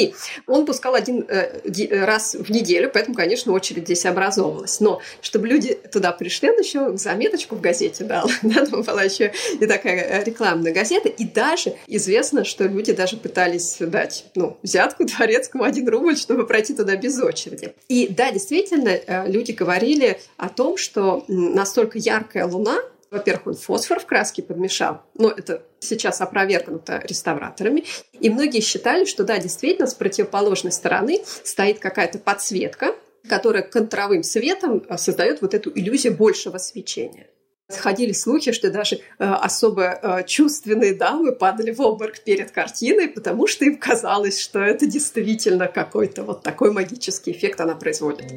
Он 0.47 0.67
пускал 0.67 0.95
один 0.95 1.25
э, 1.29 2.05
раз 2.05 2.35
в 2.35 2.51
неделю, 2.51 2.91
поэтому, 2.93 3.15
конечно, 3.15 3.53
очередь 3.53 3.85
здесь 3.85 4.05
образовывалась. 4.05 4.81
Но 4.81 5.01
чтобы 5.21 5.49
люди 5.49 5.75
туда 5.75 6.13
пришли, 6.13 6.51
он 6.51 6.59
еще 6.59 6.97
заметочку 6.97 7.55
в 7.55 7.61
газете, 7.61 8.05
да, 8.05 8.17
журнал. 8.17 8.31
Да, 8.57 8.65
там 8.65 8.83
была 8.83 9.03
еще 9.03 9.33
и 9.61 9.67
такая 9.67 10.21
э, 10.21 10.25
рекламная 10.25 10.73
газета. 10.73 11.09
И 11.09 11.25
даже 11.25 11.75
известно, 11.87 12.45
что 12.45 12.65
люди 12.65 12.93
даже 12.93 13.17
пытались 13.17 13.77
дать 13.81 14.27
ну, 14.35 14.57
взятку 14.63 15.05
дворецкому 15.05 15.65
один 15.65 15.89
рубль, 15.89 16.17
чтобы 16.17 16.47
пройти 16.47 16.75
туда 16.75 16.97
без 16.97 17.21
очереди. 17.21 17.75
И 17.89 18.09
да, 18.09 18.31
действительно, 18.31 18.89
э, 18.89 19.31
люди 19.31 19.53
говорили 19.53 20.19
о 20.37 20.49
том, 20.49 20.77
что 20.77 21.25
настолько 21.29 21.99
яркая 21.99 22.47
луна, 22.47 22.79
во-первых, 23.11 23.47
он 23.47 23.55
фосфор 23.55 24.01
в 24.01 24.07
краске 24.07 24.43
подмешал, 24.43 25.03
но 25.15 25.31
это 25.31 25.63
сейчас 25.81 26.21
опровергнуто 26.21 27.03
реставраторами. 27.05 27.85
И 28.13 28.31
многие 28.31 28.61
считали, 28.61 29.05
что 29.05 29.25
да, 29.25 29.39
действительно, 29.39 29.87
с 29.87 29.95
противоположной 29.95 30.73
стороны 30.73 31.23
стоит 31.45 31.79
какая-то 31.79 32.19
подсветка, 32.19 32.95
которая 33.29 33.63
контровым 33.63 34.23
светом 34.23 34.85
э, 34.89 34.97
создает 34.99 35.43
вот 35.43 35.55
эту 35.55 35.71
иллюзию 35.75 36.15
большего 36.15 36.59
свечения. 36.59 37.29
Ходили 37.69 38.13
слухи, 38.13 38.53
что 38.53 38.71
даже 38.71 38.97
э, 38.97 39.01
особо 39.19 39.99
э, 40.01 40.25
чувственные 40.25 40.95
дамы 40.95 41.33
падали 41.33 41.73
в 41.73 41.81
обморок 41.81 42.21
перед 42.21 42.53
картиной, 42.53 43.09
потому 43.09 43.49
что 43.49 43.65
им 43.65 43.77
казалось, 43.77 44.41
что 44.41 44.61
это 44.61 44.87
действительно 44.87 45.67
какой-то 45.67 46.23
вот 46.23 46.43
такой 46.43 46.73
магический 46.73 47.33
эффект 47.33 47.61
она 47.61 47.75
производит. 47.75 48.33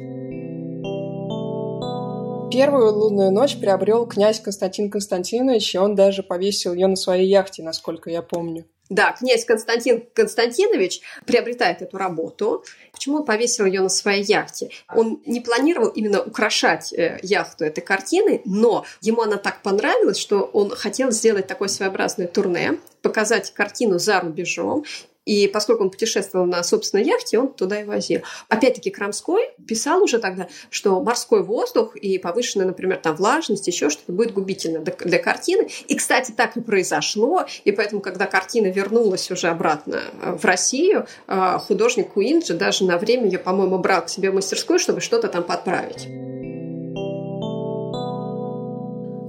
Первую 2.50 2.92
лунную 2.92 3.30
ночь 3.30 3.58
приобрел 3.60 4.06
князь 4.06 4.40
Константин 4.40 4.90
Константинович, 4.90 5.76
и 5.76 5.78
он 5.78 5.94
даже 5.94 6.24
повесил 6.24 6.74
ее 6.74 6.88
на 6.88 6.96
своей 6.96 7.28
яхте, 7.28 7.62
насколько 7.62 8.10
я 8.10 8.22
помню. 8.22 8.66
Да, 8.88 9.12
князь 9.12 9.44
Константин 9.44 10.04
Константинович 10.14 11.00
приобретает 11.24 11.80
эту 11.80 11.96
работу. 11.96 12.64
Почему 12.92 13.18
он 13.18 13.24
повесил 13.24 13.64
ее 13.66 13.82
на 13.82 13.88
своей 13.88 14.24
яхте? 14.24 14.70
Он 14.92 15.22
не 15.26 15.40
планировал 15.40 15.90
именно 15.90 16.20
украшать 16.20 16.92
э, 16.92 17.20
яхту 17.22 17.64
этой 17.64 17.82
картины, 17.82 18.42
но 18.44 18.84
ему 19.00 19.22
она 19.22 19.36
так 19.36 19.62
понравилась, 19.62 20.18
что 20.18 20.40
он 20.40 20.70
хотел 20.70 21.12
сделать 21.12 21.46
такое 21.46 21.68
своеобразное 21.68 22.26
турне, 22.26 22.80
показать 23.00 23.52
картину 23.52 24.00
за 24.00 24.18
рубежом 24.18 24.84
и 25.24 25.46
поскольку 25.48 25.84
он 25.84 25.90
путешествовал 25.90 26.46
на 26.46 26.62
собственной 26.62 27.04
яхте, 27.04 27.38
он 27.38 27.52
туда 27.52 27.80
и 27.80 27.84
возил. 27.84 28.22
Опять-таки 28.48 28.90
Крамской 28.90 29.50
писал 29.66 30.02
уже 30.02 30.18
тогда, 30.18 30.48
что 30.70 31.00
морской 31.00 31.42
воздух 31.42 31.96
и 31.96 32.18
повышенная, 32.18 32.66
например, 32.66 32.98
там 32.98 33.16
влажность, 33.16 33.66
еще 33.66 33.90
что-то 33.90 34.12
будет 34.12 34.32
губительно 34.32 34.80
для 34.80 35.18
картины. 35.18 35.68
И, 35.88 35.94
кстати, 35.94 36.32
так 36.32 36.56
и 36.56 36.60
произошло. 36.60 37.44
И 37.64 37.72
поэтому, 37.72 38.00
когда 38.00 38.26
картина 38.26 38.68
вернулась 38.68 39.30
уже 39.30 39.48
обратно 39.48 40.00
э, 40.22 40.32
в 40.32 40.44
Россию, 40.44 41.06
э, 41.26 41.58
художник 41.58 42.12
Куинджи 42.12 42.54
даже 42.54 42.84
на 42.84 42.98
время 42.98 43.26
ее, 43.26 43.38
по-моему, 43.38 43.78
брал 43.78 44.04
к 44.04 44.08
себе 44.08 44.30
в 44.30 44.34
мастерскую, 44.34 44.78
чтобы 44.78 45.00
что-то 45.00 45.28
там 45.28 45.44
подправить. 45.44 46.08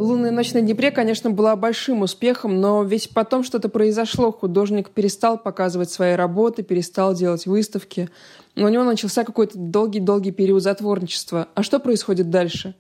«Лунная 0.02 0.32
ночь 0.32 0.54
на 0.54 0.62
Днепре», 0.62 0.90
конечно, 0.90 1.30
была 1.30 1.56
большим 1.56 2.02
успехом, 2.02 2.60
но 2.60 2.82
ведь 2.82 3.12
потом 3.12 3.44
что-то 3.44 3.70
произошло. 3.70 4.32
Художник 4.32 4.90
перестал 4.90 5.38
показывать 5.38 5.92
свои 5.92 6.16
работы, 6.16 6.64
перестал 6.64 7.14
делать 7.14 7.46
выставки. 7.46 8.10
Но 8.56 8.66
у 8.66 8.70
него 8.70 8.84
начался 8.84 9.24
какой-то 9.24 9.60
долгий-долгий 9.60 10.32
период 10.32 10.64
затворничества. 10.64 11.50
А 11.54 11.62
что 11.62 11.80
происходит 11.80 12.32
дальше? 12.32 12.74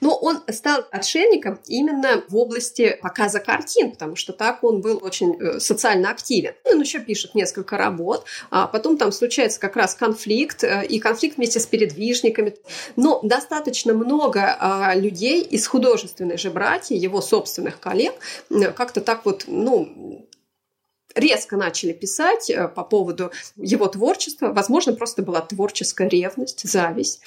Но 0.00 0.16
он 0.16 0.42
стал 0.50 0.84
отшельником 0.90 1.60
именно 1.66 2.22
в 2.28 2.36
области 2.36 2.98
показа 3.02 3.40
картин, 3.40 3.92
потому 3.92 4.16
что 4.16 4.32
так 4.32 4.64
он 4.64 4.80
был 4.80 4.98
очень 5.02 5.36
э, 5.40 5.60
социально 5.60 6.10
активен. 6.10 6.54
Он 6.64 6.80
еще 6.80 7.00
пишет 7.00 7.34
несколько 7.34 7.76
работ, 7.76 8.24
а 8.50 8.66
потом 8.66 8.96
там 8.96 9.12
случается 9.12 9.60
как 9.60 9.76
раз 9.76 9.94
конфликт, 9.94 10.64
э, 10.64 10.86
и 10.86 10.98
конфликт 10.98 11.36
вместе 11.36 11.60
с 11.60 11.66
передвижниками. 11.66 12.56
Но 12.96 13.20
достаточно 13.22 13.94
много 13.94 14.56
а, 14.58 14.94
людей 14.94 15.42
из 15.42 15.66
художественной 15.66 16.38
же 16.38 16.50
братья, 16.50 16.94
его 16.94 17.20
собственных 17.20 17.80
коллег, 17.80 18.14
как-то 18.74 19.00
так 19.00 19.24
вот, 19.24 19.44
ну, 19.46 20.26
резко 21.14 21.56
начали 21.56 21.92
писать 21.92 22.50
э, 22.50 22.68
по 22.68 22.84
поводу 22.84 23.32
его 23.56 23.86
творчества. 23.88 24.52
Возможно, 24.52 24.92
просто 24.92 25.22
была 25.22 25.40
творческая 25.40 26.08
ревность, 26.08 26.68
зависть. 26.68 27.20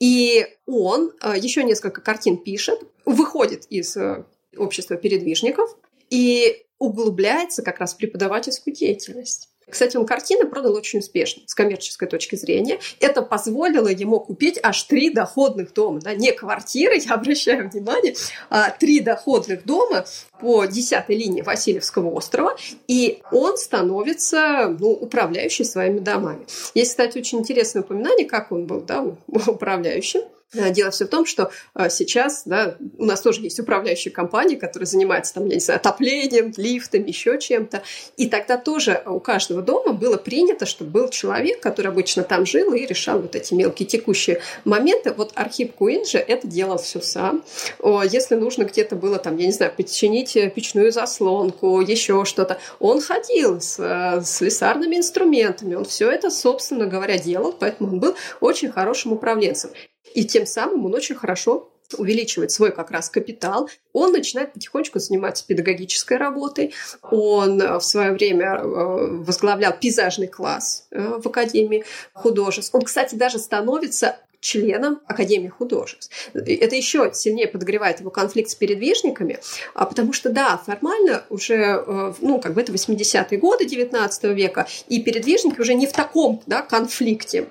И 0.00 0.46
он 0.66 1.12
э, 1.22 1.34
еще 1.36 1.64
несколько 1.64 2.00
картин 2.00 2.36
пишет, 2.36 2.80
выходит 3.04 3.66
из 3.70 3.96
э, 3.96 4.24
общества 4.56 4.96
передвижников 4.96 5.76
и 6.10 6.64
углубляется 6.78 7.62
как 7.62 7.78
раз 7.78 7.94
в 7.94 7.96
преподавательскую 7.96 8.74
деятельность. 8.74 9.48
Кстати, 9.68 9.96
он 9.96 10.06
картины 10.06 10.46
продал 10.46 10.74
очень 10.74 10.98
успешно 10.98 11.42
с 11.46 11.54
коммерческой 11.54 12.08
точки 12.08 12.36
зрения. 12.36 12.78
Это 13.00 13.22
позволило 13.22 13.88
ему 13.88 14.20
купить 14.20 14.58
аж 14.62 14.82
три 14.84 15.10
доходных 15.10 15.72
дома. 15.72 16.00
Да? 16.00 16.14
Не 16.14 16.32
квартиры, 16.32 16.96
я 17.04 17.14
обращаю 17.14 17.70
внимание, 17.70 18.14
а 18.50 18.70
три 18.70 19.00
доходных 19.00 19.64
дома 19.64 20.04
по 20.40 20.66
десятой 20.66 21.16
линии 21.16 21.42
Васильевского 21.42 22.10
острова. 22.10 22.56
И 22.88 23.22
он 23.30 23.56
становится 23.56 24.74
ну, 24.78 24.90
управляющим 24.90 25.64
своими 25.64 25.98
домами. 25.98 26.46
Есть, 26.74 26.90
кстати, 26.90 27.18
очень 27.18 27.38
интересное 27.38 27.82
упоминание, 27.82 28.26
как 28.26 28.52
он 28.52 28.66
был 28.66 28.80
да, 28.80 29.02
управляющим. 29.46 30.22
Э, 30.52 30.70
дело 30.70 30.90
все 30.90 31.06
в 31.06 31.08
том, 31.08 31.26
что 31.26 31.50
э, 31.74 31.88
сейчас 31.90 32.42
да, 32.44 32.76
у 32.98 33.04
нас 33.04 33.20
тоже 33.20 33.42
есть 33.42 33.58
управляющие 33.58 34.12
компании, 34.12 34.56
которые 34.56 34.86
занимаются 34.86 35.34
там, 35.34 35.46
я 35.46 35.54
не 35.54 35.60
знаю, 35.60 35.80
отоплением, 35.80 36.52
лифтом, 36.56 37.04
еще 37.04 37.38
чем-то. 37.38 37.82
И 38.16 38.28
тогда 38.28 38.56
тоже 38.56 39.02
у 39.06 39.20
каждого 39.20 39.62
дома 39.62 39.92
было 39.92 40.16
принято, 40.16 40.66
чтобы 40.66 40.90
был 40.90 41.08
человек, 41.08 41.60
который 41.60 41.88
обычно 41.88 42.22
там 42.22 42.46
жил 42.46 42.72
и 42.74 42.86
решал 42.86 43.20
вот 43.20 43.34
эти 43.34 43.54
мелкие 43.54 43.86
текущие 43.86 44.40
моменты. 44.64 45.12
Вот 45.12 45.32
Архип 45.34 45.74
Куинджи 45.74 46.18
это 46.18 46.46
делал 46.46 46.78
все 46.78 47.00
сам. 47.00 47.44
Если 47.82 48.34
нужно 48.34 48.64
где-то 48.64 48.96
было 48.96 49.18
там, 49.18 49.36
я 49.36 49.46
не 49.46 49.52
знаю, 49.52 49.72
починить 49.76 50.32
печную 50.54 50.92
заслонку, 50.92 51.80
еще 51.80 52.24
что-то, 52.24 52.58
он 52.78 53.00
ходил 53.00 53.60
с, 53.60 53.78
э, 53.78 54.20
с 54.22 54.36
слесарными 54.36 54.96
инструментами, 54.96 55.74
он 55.74 55.84
все 55.84 56.10
это, 56.10 56.30
собственно 56.30 56.86
говоря, 56.86 57.18
делал, 57.18 57.52
поэтому 57.52 57.90
он 57.90 58.00
был 58.00 58.14
очень 58.40 58.70
хорошим 58.70 59.12
управленцем. 59.12 59.70
И 60.14 60.24
тем 60.24 60.46
самым 60.46 60.86
он 60.86 60.94
очень 60.94 61.14
хорошо 61.14 61.70
увеличивает 61.98 62.50
свой 62.50 62.72
как 62.72 62.90
раз 62.90 63.10
капитал, 63.10 63.68
он 63.92 64.12
начинает 64.12 64.52
потихонечку 64.52 64.98
заниматься 64.98 65.46
педагогической 65.46 66.16
работой. 66.16 66.72
Он 67.02 67.60
э, 67.60 67.78
в 67.78 67.82
свое 67.82 68.12
время 68.12 68.56
э, 68.56 68.62
возглавлял 68.64 69.74
пейзажный 69.78 70.28
класс 70.28 70.86
э, 70.90 71.20
в 71.22 71.28
Академии 71.28 71.84
художеств. 72.12 72.74
Он, 72.74 72.82
кстати, 72.82 73.14
даже 73.14 73.38
становится 73.38 74.16
членом 74.40 75.00
Академии 75.06 75.48
художеств. 75.48 76.10
Это 76.34 76.74
еще 76.76 77.10
сильнее 77.14 77.48
подогревает 77.48 78.00
его 78.00 78.10
конфликт 78.10 78.50
с 78.50 78.54
передвижниками, 78.54 79.38
а 79.74 79.86
потому 79.86 80.12
что, 80.12 80.28
да, 80.28 80.58
формально 80.58 81.24
уже, 81.30 81.82
ну, 82.20 82.38
как 82.40 82.52
бы 82.52 82.60
это 82.60 82.70
80-е 82.70 83.38
годы 83.38 83.64
19 83.64 84.24
века, 84.36 84.66
и 84.88 85.00
передвижники 85.02 85.60
уже 85.60 85.72
не 85.72 85.86
в 85.86 85.94
таком 85.94 86.42
да, 86.46 86.60
конфликте 86.60 87.48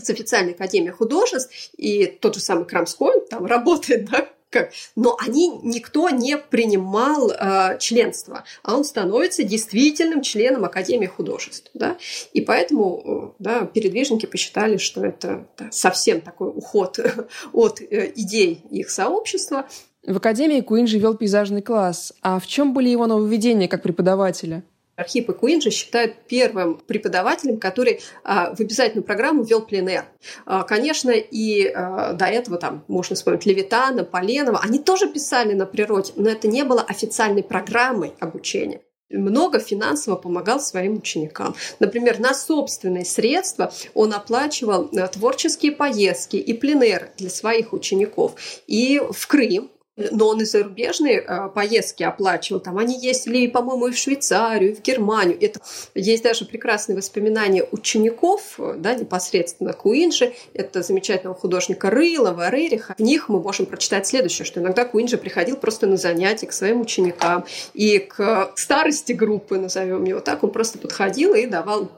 с 0.00 0.10
официальной 0.10 0.52
академией 0.52 0.92
художеств, 0.92 1.52
и 1.76 2.06
тот 2.06 2.34
же 2.34 2.40
самый 2.40 2.64
Крамской 2.64 3.20
там 3.28 3.46
работает, 3.46 4.04
да, 4.10 4.28
как, 4.52 4.72
но 4.96 5.16
они 5.18 5.48
никто 5.62 6.10
не 6.10 6.36
принимал 6.36 7.30
э, 7.30 7.78
членство, 7.78 8.44
а 8.62 8.76
он 8.76 8.84
становится 8.84 9.42
действительным 9.42 10.20
членом 10.20 10.64
Академии 10.64 11.06
художеств, 11.06 11.70
да, 11.74 11.96
и 12.32 12.42
поэтому, 12.42 13.34
э, 13.38 13.42
да, 13.42 13.64
передвижники 13.64 14.26
посчитали, 14.26 14.76
что 14.76 15.04
это 15.04 15.48
да, 15.58 15.70
совсем 15.72 16.20
такой 16.20 16.50
уход 16.50 16.98
от 17.52 17.80
э, 17.80 18.12
идей 18.14 18.62
их 18.70 18.90
сообщества. 18.90 19.66
В 20.06 20.16
Академии 20.16 20.60
Куин 20.60 20.86
живел 20.86 21.14
пейзажный 21.14 21.62
класс, 21.62 22.12
а 22.22 22.38
в 22.38 22.46
чем 22.46 22.74
были 22.74 22.88
его 22.88 23.06
нововведения 23.06 23.68
как 23.68 23.82
преподавателя? 23.82 24.64
Архип 24.96 25.30
и 25.30 25.32
Куинджи 25.32 25.70
считают 25.70 26.14
первым 26.28 26.76
преподавателем, 26.86 27.58
который 27.58 28.00
а, 28.24 28.54
в 28.54 28.60
обязательную 28.60 29.04
программу 29.04 29.42
ввел 29.42 29.62
пленэр. 29.62 30.04
А, 30.44 30.62
конечно, 30.64 31.10
и 31.10 31.66
а, 31.66 32.12
до 32.12 32.26
этого 32.26 32.58
там 32.58 32.84
можно 32.88 33.16
вспомнить 33.16 33.46
Левитана, 33.46 34.04
Поленова. 34.04 34.60
Они 34.62 34.78
тоже 34.78 35.08
писали 35.08 35.54
на 35.54 35.66
природе, 35.66 36.12
но 36.16 36.28
это 36.28 36.46
не 36.46 36.64
было 36.64 36.82
официальной 36.82 37.42
программой 37.42 38.14
обучения 38.20 38.82
много 39.12 39.58
финансово 39.58 40.16
помогал 40.16 40.60
своим 40.60 40.96
ученикам. 40.96 41.54
Например, 41.80 42.18
на 42.18 42.34
собственные 42.34 43.04
средства 43.04 43.72
он 43.94 44.14
оплачивал 44.14 44.88
э, 44.92 45.06
творческие 45.08 45.72
поездки 45.72 46.36
и 46.36 46.52
пленеры 46.54 47.10
для 47.18 47.30
своих 47.30 47.72
учеников 47.72 48.34
и 48.66 49.00
в 49.10 49.26
Крым, 49.26 49.70
но 49.96 50.28
он 50.28 50.40
и 50.40 50.44
зарубежные 50.44 51.20
э, 51.20 51.48
поездки 51.54 52.02
оплачивал. 52.02 52.60
Там 52.60 52.78
они 52.78 52.98
ездили, 52.98 53.46
по-моему, 53.46 53.88
и 53.88 53.92
в 53.92 53.96
Швейцарию, 53.96 54.72
и 54.72 54.74
в 54.74 54.82
Германию. 54.82 55.36
Это 55.40 55.60
есть 55.94 56.22
даже 56.22 56.44
прекрасные 56.44 56.96
воспоминания 56.96 57.66
учеников, 57.70 58.58
да, 58.76 58.94
непосредственно 58.94 59.72
Куинджи, 59.72 60.34
это 60.54 60.82
замечательного 60.82 61.38
художника 61.38 61.90
Рылова, 61.90 62.48
Рериха. 62.50 62.94
В 62.96 63.02
них 63.02 63.28
мы 63.28 63.40
можем 63.40 63.66
прочитать 63.66 64.06
следующее, 64.06 64.44
что 64.46 64.60
иногда 64.60 64.84
Куинджи 64.84 65.18
приходил 65.18 65.56
просто 65.56 65.86
на 65.86 65.96
занятия 65.96 66.46
к 66.46 66.52
своим 66.52 66.80
ученикам 66.80 67.44
и 67.74 67.98
к 67.98 68.52
старости 68.56 69.12
группы, 69.12 69.58
назовем 69.58 70.04
его 70.04 70.20
так, 70.20 70.42
он 70.42 70.50
просто 70.50 70.78
подходил 70.78 71.34
и 71.34 71.46
давал 71.46 71.90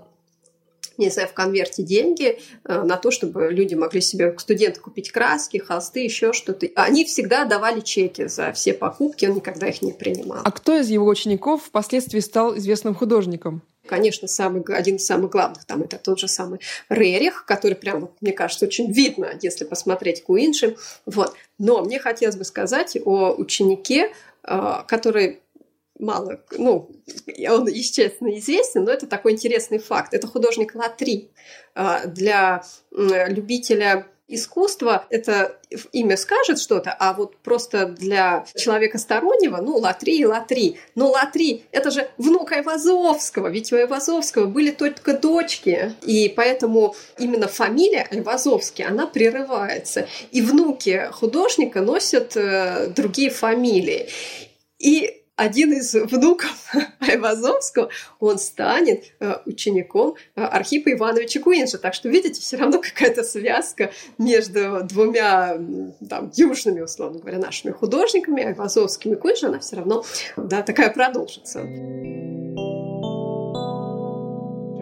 не 0.98 1.10
знаю, 1.10 1.28
в 1.28 1.32
конверте 1.32 1.82
деньги 1.82 2.38
э, 2.64 2.82
на 2.82 2.96
то, 2.96 3.10
чтобы 3.10 3.48
люди 3.50 3.74
могли 3.74 4.00
себе, 4.00 4.34
студенты, 4.38 4.80
купить 4.80 5.10
краски, 5.10 5.58
холсты, 5.58 6.00
еще 6.00 6.32
что-то. 6.32 6.68
Они 6.76 7.04
всегда 7.04 7.44
давали 7.44 7.80
чеки 7.80 8.26
за 8.26 8.52
все 8.52 8.74
покупки, 8.74 9.26
он 9.26 9.36
никогда 9.36 9.68
их 9.68 9.82
не 9.82 9.92
принимал. 9.92 10.40
А 10.44 10.50
кто 10.50 10.76
из 10.78 10.88
его 10.88 11.06
учеников 11.06 11.64
впоследствии 11.64 12.20
стал 12.20 12.56
известным 12.56 12.94
художником? 12.94 13.62
Конечно, 13.86 14.28
самый, 14.28 14.62
один 14.74 14.96
из 14.96 15.04
самых 15.04 15.30
главных 15.30 15.66
там 15.66 15.82
это 15.82 15.98
тот 15.98 16.18
же 16.18 16.26
самый 16.26 16.60
Рерих, 16.88 17.44
который 17.44 17.74
прям, 17.74 18.10
мне 18.20 18.32
кажется, 18.32 18.64
очень 18.64 18.90
видно, 18.90 19.38
если 19.42 19.64
посмотреть 19.64 20.22
Куинши. 20.22 20.76
Вот. 21.04 21.34
Но 21.58 21.82
мне 21.82 21.98
хотелось 21.98 22.36
бы 22.36 22.44
сказать 22.44 22.96
о 23.04 23.34
ученике, 23.36 24.10
э, 24.42 24.72
который 24.86 25.40
мало, 25.98 26.40
ну, 26.56 26.90
он, 27.48 27.68
естественно, 27.68 28.36
известен, 28.38 28.84
но 28.84 28.92
это 28.92 29.06
такой 29.06 29.32
интересный 29.32 29.78
факт. 29.78 30.14
Это 30.14 30.26
художник 30.26 30.74
Латри. 30.74 31.30
А, 31.74 32.06
для 32.06 32.64
любителя 32.90 34.06
искусства 34.26 35.06
это 35.10 35.58
имя 35.92 36.16
скажет 36.16 36.58
что-то, 36.58 36.96
а 36.98 37.12
вот 37.12 37.36
просто 37.38 37.86
для 37.86 38.46
человека 38.56 38.98
стороннего, 38.98 39.58
ну, 39.58 39.76
Латри 39.76 40.18
и 40.18 40.24
Латри. 40.24 40.78
Но 40.94 41.10
Латри– 41.10 41.64
это 41.72 41.90
же 41.90 42.08
внук 42.16 42.52
Айвазовского, 42.52 43.48
ведь 43.48 43.72
у 43.72 43.76
Айвазовского 43.76 44.46
были 44.46 44.70
только 44.70 45.16
дочки, 45.16 45.94
и 46.02 46.32
поэтому 46.34 46.94
именно 47.18 47.48
фамилия 47.48 48.06
Айвазовский, 48.10 48.84
она 48.84 49.06
прерывается. 49.06 50.08
И 50.30 50.40
внуки 50.40 51.08
художника 51.12 51.82
носят 51.82 52.36
э, 52.36 52.88
другие 52.88 53.30
фамилии. 53.30 54.08
И 54.78 55.23
один 55.44 55.72
из 55.72 55.94
внуков 55.94 56.72
Айвазовского, 57.00 57.90
он 58.18 58.38
станет 58.38 59.04
э, 59.20 59.34
учеником 59.44 60.14
э, 60.36 60.42
Архипа 60.42 60.92
Ивановича 60.92 61.40
Куинджа. 61.40 61.76
Так 61.78 61.92
что, 61.94 62.08
видите, 62.08 62.40
все 62.40 62.56
равно 62.56 62.80
какая-то 62.80 63.22
связка 63.22 63.92
между 64.16 64.82
двумя 64.84 65.58
там, 66.08 66.32
южными, 66.34 66.80
условно 66.80 67.20
говоря, 67.20 67.38
нашими 67.38 67.72
художниками, 67.72 68.42
Айвазовским 68.42 69.12
и 69.12 69.16
Куинджем, 69.16 69.50
она 69.50 69.58
все 69.58 69.76
равно 69.76 70.04
да, 70.36 70.62
такая 70.62 70.90
продолжится. 70.90 71.60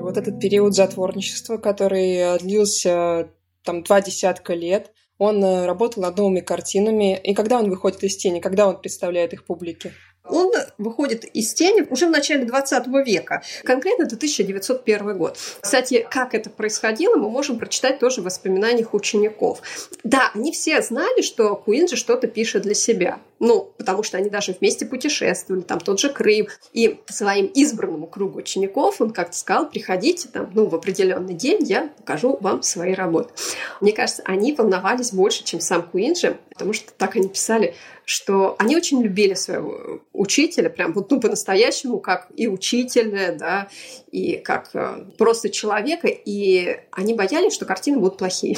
Вот 0.01 0.17
этот 0.17 0.39
период 0.41 0.75
затворничества, 0.75 1.57
который 1.57 2.15
э, 2.15 2.39
длился 2.39 3.31
там 3.65 3.83
два 3.83 4.01
десятка 4.01 4.55
лет, 4.55 4.93
он 5.19 5.45
работал 5.45 6.03
над 6.03 6.17
новыми 6.17 6.41
картинами. 6.41 7.17
И 7.19 7.35
когда 7.35 7.59
он 7.59 7.71
выходит 7.71 8.03
из 8.03 8.17
тени, 8.17 8.41
когда 8.41 8.67
он 8.67 8.81
представляет 8.81 9.33
их 9.33 9.45
публике? 9.45 9.93
Он 10.29 10.53
выходит 10.79 11.25
из 11.25 11.53
тени 11.55 11.85
уже 11.91 12.07
в 12.07 12.11
начале 12.11 12.45
20 12.45 12.87
века. 13.05 13.43
Конкретно 13.65 14.05
это 14.05 14.17
1901 14.17 15.19
год. 15.19 15.37
Кстати, 15.61 16.07
как 16.11 16.35
это 16.35 16.49
происходило, 16.51 17.17
мы 17.17 17.29
можем 17.29 17.59
прочитать 17.59 17.99
тоже 17.99 18.21
в 18.21 18.25
воспоминаниях 18.25 18.95
учеников. 18.95 19.63
Да, 20.05 20.31
они 20.35 20.53
все 20.53 20.81
знали, 20.83 21.23
что 21.23 21.57
Куинджи 21.57 21.97
что-то 21.97 22.29
пишет 22.29 22.63
для 22.63 22.75
себя. 22.75 23.19
Ну, 23.45 23.75
потому 23.77 24.05
что 24.05 24.19
они 24.19 24.31
даже 24.31 24.53
вместе 24.53 24.87
путешествовали, 24.87 25.63
там 25.63 25.81
тот 25.81 25.99
же 25.99 26.11
Крым. 26.11 26.47
И 26.73 27.01
своим 27.09 27.47
избранному 27.47 28.07
кругу 28.07 28.39
учеников 28.39 29.01
он 29.01 29.11
как-то 29.11 29.37
сказал, 29.37 29.69
приходите 29.69 30.29
там, 30.29 30.53
ну, 30.55 30.67
в 30.67 30.77
определенный 30.77 31.35
день 31.35 31.59
я 31.65 31.89
покажу 31.89 32.39
вам 32.41 32.63
свои 32.63 32.95
работы. 32.95 33.35
Мне 33.81 33.93
кажется, 33.93 34.23
они 34.27 34.53
волновались 34.53 35.13
больше, 35.13 35.43
чем 35.43 35.59
сам 35.59 35.83
Куинджи, 35.83 36.39
потому 36.51 36.73
что 36.73 36.93
так 36.93 37.17
они 37.17 37.29
писали, 37.29 37.75
что 38.05 38.55
они 38.61 38.77
очень 38.77 39.03
любили 39.03 39.35
своего 39.35 40.01
учителя, 40.13 40.71
прям 40.71 40.93
вот 40.93 41.11
ну, 41.11 41.19
по-настоящему, 41.19 41.99
как 41.99 42.29
и 42.37 42.47
учителя, 42.47 43.35
да, 43.37 43.67
и 44.13 44.37
как 44.37 44.71
э, 44.75 45.05
просто 45.19 45.51
человека, 45.51 46.07
и 46.07 46.79
они 46.93 47.15
боялись, 47.15 47.55
что 47.55 47.65
картины 47.65 47.99
будут 47.99 48.19
плохие. 48.19 48.57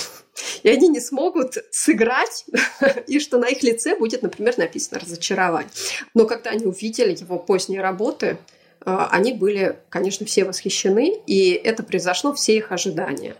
И 0.63 0.69
они 0.69 0.89
не 0.89 1.01
смогут 1.01 1.59
сыграть, 1.71 2.45
и 3.07 3.21
что 3.21 3.39
на 3.39 3.49
их 3.49 3.63
лице 3.63 3.97
будет, 3.97 4.23
например, 4.23 4.59
написано 4.59 5.01
разочарование. 5.01 5.71
Но 6.15 6.27
когда 6.27 6.51
они 6.51 6.67
увидели 6.67 7.17
его 7.19 7.39
поздние 7.39 7.81
работы, 7.81 8.39
э, 8.85 8.97
они 9.11 9.33
были, 9.33 9.79
конечно, 9.89 10.27
все 10.27 10.45
восхищены, 10.45 11.21
и 11.27 11.53
это 11.53 11.83
превзошло 11.83 12.33
все 12.35 12.57
их 12.57 12.73
ожидания. 12.73 13.37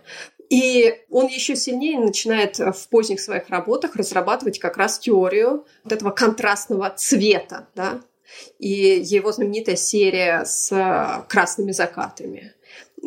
И 0.49 1.01
он 1.09 1.27
еще 1.27 1.55
сильнее 1.55 1.99
начинает 1.99 2.59
в 2.59 2.87
поздних 2.89 3.19
своих 3.19 3.49
работах 3.49 3.95
разрабатывать 3.95 4.59
как 4.59 4.77
раз 4.77 4.99
теорию 4.99 5.65
вот 5.83 5.93
этого 5.93 6.11
контрастного 6.11 6.93
цвета, 6.95 7.67
да, 7.75 8.01
и 8.59 9.01
его 9.03 9.31
знаменитая 9.31 9.75
серия 9.75 10.43
с 10.45 10.71
э, 10.71 11.23
красными 11.27 11.71
закатами. 11.71 12.53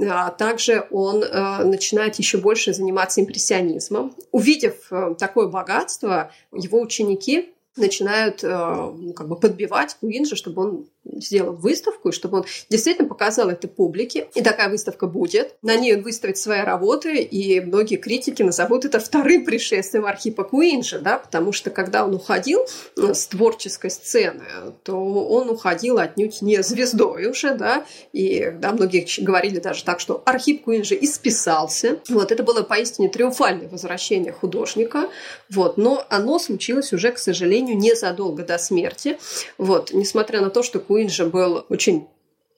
А 0.00 0.30
также 0.30 0.86
он 0.90 1.22
э, 1.22 1.64
начинает 1.64 2.16
еще 2.16 2.38
больше 2.38 2.72
заниматься 2.72 3.20
импрессионизмом. 3.20 4.14
Увидев 4.30 4.86
э, 4.90 5.14
такое 5.18 5.48
богатство, 5.48 6.30
его 6.52 6.80
ученики 6.80 7.50
начинают 7.76 8.44
э, 8.44 8.48
ну, 8.48 9.12
как 9.12 9.28
бы 9.28 9.36
подбивать 9.36 9.96
Куинджа, 10.00 10.36
чтобы 10.36 10.62
он 10.62 10.86
сделал 11.12 11.54
выставку, 11.54 12.12
чтобы 12.12 12.38
он 12.38 12.44
действительно 12.68 13.08
показал 13.08 13.50
это 13.50 13.68
публике. 13.68 14.28
И 14.34 14.42
такая 14.42 14.68
выставка 14.68 15.06
будет. 15.06 15.56
На 15.62 15.76
ней 15.76 15.96
он 15.96 16.02
выставит 16.02 16.38
свои 16.38 16.60
работы, 16.60 17.18
и 17.22 17.60
многие 17.60 17.96
критики 17.96 18.42
назовут 18.42 18.84
это 18.84 19.00
вторым 19.00 19.44
пришествием 19.44 20.06
Архипа 20.06 20.44
Куинджа, 20.44 20.98
да, 20.98 21.18
потому 21.18 21.52
что 21.52 21.70
когда 21.70 22.04
он 22.04 22.14
уходил 22.14 22.60
э, 22.96 23.14
с 23.14 23.26
творческой 23.26 23.90
сцены, 23.90 24.44
то 24.82 24.96
он 24.96 25.50
уходил 25.50 25.98
отнюдь 25.98 26.42
не 26.42 26.62
звездой 26.62 27.26
уже, 27.26 27.54
да, 27.54 27.84
и 28.12 28.52
да, 28.60 28.72
многие 28.72 29.06
говорили 29.22 29.58
даже 29.58 29.84
так, 29.84 30.00
что 30.00 30.22
Архип 30.24 30.64
Куинджа 30.64 30.94
исписался. 30.94 32.00
Вот, 32.08 32.32
это 32.32 32.42
было 32.42 32.62
поистине 32.62 33.08
триумфальное 33.08 33.68
возвращение 33.68 34.32
художника, 34.32 35.08
вот, 35.50 35.76
но 35.76 36.04
оно 36.08 36.38
случилось 36.38 36.92
уже, 36.92 37.12
к 37.12 37.18
сожалению, 37.18 37.76
незадолго 37.76 38.44
до 38.44 38.58
смерти. 38.58 39.18
Вот, 39.56 39.92
несмотря 39.92 40.40
на 40.40 40.50
то, 40.50 40.62
что 40.62 40.80
Куинджа 40.80 40.97
Куинджи 40.98 41.26
был 41.26 41.64
очень 41.68 42.08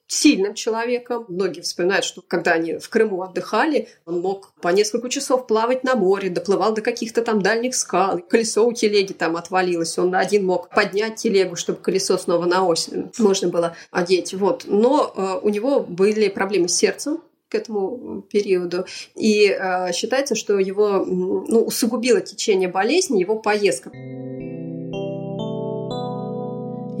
сильным 0.07 0.55
человеком. 0.55 1.25
Многие 1.27 1.61
вспоминают, 1.61 2.03
что 2.03 2.23
когда 2.27 2.53
они 2.53 2.79
в 2.79 2.89
Крыму 2.89 3.21
отдыхали, 3.21 3.87
он 4.07 4.19
мог 4.19 4.53
по 4.59 4.69
несколько 4.69 5.09
часов 5.09 5.45
плавать 5.45 5.83
на 5.83 5.93
море, 5.93 6.31
доплывал 6.31 6.73
до 6.73 6.81
каких-то 6.81 7.21
там 7.21 7.43
дальних 7.43 7.75
скал. 7.75 8.17
Колесо 8.17 8.65
у 8.65 8.73
телеги 8.73 9.13
там 9.13 9.37
отвалилось. 9.37 9.95
Он 9.99 10.15
один 10.15 10.47
мог 10.47 10.69
поднять 10.69 11.17
телегу, 11.17 11.55
чтобы 11.55 11.81
колесо 11.81 12.17
снова 12.17 12.45
на 12.45 12.65
ось 12.65 12.89
можно 13.19 13.49
было 13.49 13.75
одеть. 13.91 14.33
Вот. 14.33 14.63
Но 14.65 15.13
э, 15.15 15.39
у 15.45 15.49
него 15.49 15.81
были 15.81 16.29
проблемы 16.29 16.67
с 16.67 16.73
сердцем, 16.73 17.21
к 17.47 17.53
этому 17.53 18.23
периоду. 18.23 18.85
И 19.15 19.45
э, 19.45 19.93
считается, 19.93 20.33
что 20.33 20.57
его 20.57 21.05
ну, 21.05 21.61
усугубило 21.61 22.21
течение 22.21 22.69
болезни 22.69 23.19
его 23.19 23.37
поездка. 23.37 23.91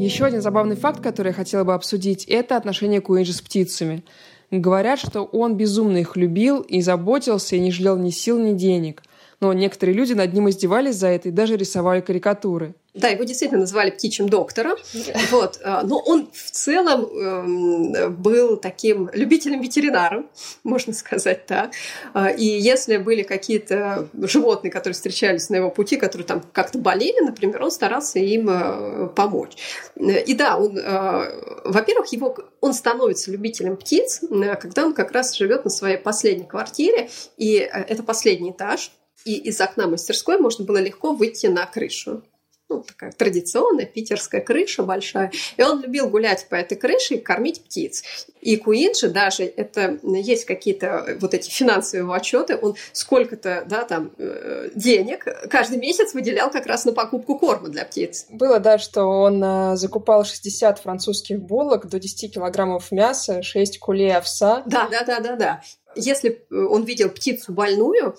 Еще 0.01 0.25
один 0.25 0.41
забавный 0.41 0.75
факт, 0.75 0.99
который 0.99 1.27
я 1.27 1.33
хотела 1.33 1.63
бы 1.63 1.75
обсудить, 1.75 2.25
это 2.25 2.57
отношение 2.57 3.01
Куинджи 3.01 3.33
с 3.33 3.41
птицами. 3.41 4.03
Говорят, 4.49 4.97
что 4.97 5.21
он 5.21 5.55
безумно 5.57 5.97
их 5.97 6.17
любил 6.17 6.61
и 6.61 6.81
заботился, 6.81 7.55
и 7.55 7.59
не 7.59 7.69
жалел 7.69 7.97
ни 7.97 8.09
сил, 8.09 8.39
ни 8.39 8.53
денег. 8.53 9.03
Но 9.41 9.53
некоторые 9.53 9.95
люди 9.95 10.13
над 10.13 10.33
ним 10.33 10.49
издевались 10.49 10.95
за 10.95 11.07
это 11.07 11.29
и 11.29 11.31
даже 11.31 11.57
рисовали 11.57 12.01
карикатуры. 12.01 12.75
Да, 12.93 13.07
его 13.07 13.23
действительно 13.23 13.61
называли 13.61 13.89
птичьим 13.89 14.29
доктором. 14.29 14.77
Вот. 15.31 15.59
А, 15.63 15.83
но 15.83 15.97
он 15.97 16.29
в 16.33 16.51
целом 16.51 17.05
эм, 17.05 18.15
был 18.15 18.57
таким 18.57 19.09
любителем-ветеринаром, 19.13 20.29
можно 20.63 20.93
сказать 20.93 21.45
так. 21.45 21.71
А, 22.13 22.29
и 22.29 22.45
если 22.45 22.97
были 22.97 23.23
какие-то 23.23 24.09
животные, 24.13 24.71
которые 24.71 24.93
встречались 24.93 25.49
на 25.49 25.55
его 25.55 25.69
пути, 25.69 25.95
которые 25.97 26.25
там 26.25 26.43
как-то 26.51 26.79
болели, 26.79 27.23
например, 27.23 27.63
он 27.63 27.71
старался 27.71 28.19
им 28.19 28.49
э, 28.49 29.07
помочь. 29.15 29.55
И 29.95 30.33
да, 30.33 30.57
он, 30.57 30.77
э, 30.77 31.61
во-первых, 31.63 32.11
его, 32.11 32.35
он 32.59 32.73
становится 32.73 33.31
любителем 33.31 33.77
птиц, 33.77 34.21
э, 34.21 34.55
когда 34.57 34.85
он 34.85 34.93
как 34.93 35.11
раз 35.11 35.35
живет 35.35 35.63
на 35.63 35.71
своей 35.71 35.97
последней 35.97 36.45
квартире, 36.45 37.09
и 37.37 37.53
это 37.55 38.03
последний 38.03 38.51
этаж, 38.51 38.91
и 39.25 39.35
из 39.35 39.59
окна 39.61 39.87
мастерской 39.87 40.37
можно 40.37 40.65
было 40.65 40.77
легко 40.77 41.13
выйти 41.13 41.47
на 41.47 41.65
крышу 41.65 42.23
ну, 42.71 42.83
такая 42.83 43.11
традиционная 43.11 43.85
питерская 43.85 44.39
крыша 44.39 44.83
большая. 44.83 45.31
И 45.57 45.61
он 45.61 45.81
любил 45.81 46.09
гулять 46.09 46.47
по 46.49 46.55
этой 46.55 46.77
крыше 46.77 47.15
и 47.15 47.17
кормить 47.17 47.61
птиц. 47.61 48.03
И 48.39 48.55
Куинджи 48.55 49.09
даже, 49.09 49.43
это 49.43 49.99
есть 50.03 50.45
какие-то 50.45 51.17
вот 51.19 51.33
эти 51.33 51.49
финансовые 51.49 52.15
отчеты, 52.15 52.57
он 52.59 52.75
сколько-то, 52.93 53.65
да, 53.67 53.83
там, 53.83 54.11
э, 54.17 54.69
денег 54.73 55.25
каждый 55.49 55.79
месяц 55.79 56.13
выделял 56.13 56.49
как 56.49 56.65
раз 56.65 56.85
на 56.85 56.93
покупку 56.93 57.37
корма 57.37 57.67
для 57.67 57.83
птиц. 57.83 58.27
Было, 58.29 58.59
да, 58.59 58.77
что 58.79 59.03
он 59.03 59.43
э, 59.43 59.75
закупал 59.75 60.23
60 60.23 60.79
французских 60.79 61.41
булок, 61.41 61.87
до 61.87 61.99
10 61.99 62.33
килограммов 62.33 62.91
мяса, 62.91 63.43
6 63.43 63.79
кулей 63.79 64.15
овса. 64.15 64.63
Да, 64.65 64.87
да, 64.89 65.03
да, 65.03 65.19
да, 65.19 65.35
да. 65.35 65.61
Если 65.95 66.45
он 66.49 66.83
видел 66.83 67.09
птицу 67.09 67.51
больную, 67.51 68.15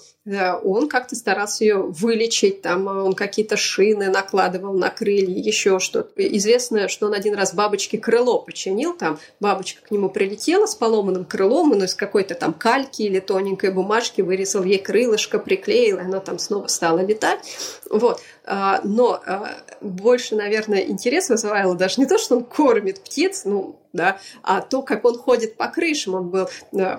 он 0.63 0.89
как-то 0.89 1.17
старался 1.17 1.65
ее 1.65 1.79
вылечить, 1.79 2.63
там 2.63 2.87
он 2.87 3.15
какие-то 3.15 3.57
шины 3.57 4.11
накладывал 4.11 4.75
на 4.75 4.91
крылья, 4.91 5.39
еще 5.39 5.79
что-то. 5.79 6.11
Известно, 6.17 6.89
что 6.89 7.07
он 7.07 7.15
один 7.15 7.35
раз 7.35 7.55
бабочке 7.55 7.99
крыло 7.99 8.39
починил, 8.39 8.95
там 8.95 9.19
бабочка 9.41 9.83
к 9.83 9.91
нему 9.91 10.11
прилетела 10.11 10.67
с 10.67 10.75
поломанным 10.75 11.25
крылом, 11.25 11.73
он 11.73 11.85
из 11.85 11.95
какой-то 11.95 12.35
там 12.35 12.53
кальки 12.53 13.03
или 13.03 13.21
тоненькой 13.21 13.73
бумажки 13.73 14.21
вырезал 14.21 14.65
ей 14.65 14.79
крылышко, 14.79 15.39
приклеил, 15.39 15.99
и 15.99 16.03
она 16.03 16.21
там 16.21 16.39
снова 16.39 16.67
стала 16.69 17.01
летать. 17.01 17.41
Вот. 17.91 18.21
А, 18.45 18.81
но 18.83 19.21
а, 19.25 19.51
больше, 19.81 20.35
наверное, 20.35 20.81
интерес 20.81 21.29
вызывало 21.29 21.77
даже 21.77 22.01
не 22.01 22.07
то, 22.07 22.19
что 22.19 22.37
он 22.37 22.45
кормит 22.45 23.01
птиц, 23.01 23.43
ну, 23.45 23.77
да, 23.93 24.19
а 24.43 24.61
то, 24.61 24.83
как 24.83 25.05
он 25.05 25.17
ходит 25.19 25.57
по 25.57 25.69
крышам. 25.69 26.15
Он 26.15 26.29
был 26.29 26.49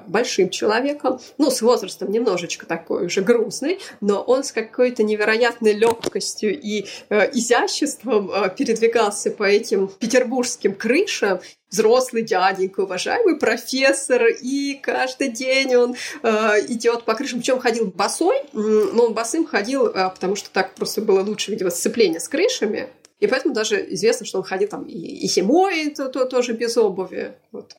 большим 0.07 0.49
человеком, 0.49 1.19
ну, 1.37 1.49
с 1.49 1.61
возрастом 1.61 2.11
немножечко 2.11 2.65
такой 2.65 3.07
уже 3.07 3.21
грустный, 3.21 3.79
но 3.99 4.21
он 4.21 4.43
с 4.43 4.51
какой-то 4.51 5.03
невероятной 5.03 5.73
легкостью 5.73 6.57
и 6.59 6.85
э, 7.09 7.29
изяществом 7.33 8.31
э, 8.31 8.49
передвигался 8.55 9.31
по 9.31 9.43
этим 9.43 9.87
петербургским 9.87 10.75
крышам, 10.75 11.39
взрослый 11.73 12.21
дяденька, 12.21 12.81
уважаемый 12.81 13.35
профессор, 13.35 14.27
и 14.27 14.75
каждый 14.75 15.29
день 15.29 15.75
он 15.75 15.95
э, 16.21 16.27
идет 16.67 17.03
по 17.03 17.15
крышам. 17.15 17.39
Причем 17.39 17.59
ходил 17.59 17.87
босой, 17.87 18.37
но 18.53 19.07
он 19.07 19.13
босым 19.13 19.45
ходил, 19.45 19.87
э, 19.87 20.09
потому 20.09 20.35
что 20.35 20.49
так 20.51 20.75
просто 20.75 21.01
было 21.01 21.21
лучше, 21.21 21.51
видимо, 21.51 21.71
сцепление 21.71 22.19
с 22.19 22.29
крышами. 22.29 22.89
И 23.19 23.27
поэтому 23.27 23.55
даже 23.55 23.83
известно, 23.93 24.25
что 24.25 24.37
он 24.37 24.43
ходил 24.43 24.67
там 24.67 24.83
и, 24.83 24.93
и 24.93 25.27
зимой, 25.27 25.89
то, 25.89 26.09
то, 26.09 26.25
тоже 26.25 26.53
без 26.53 26.77
обуви. 26.77 27.33
Вот. 27.51 27.75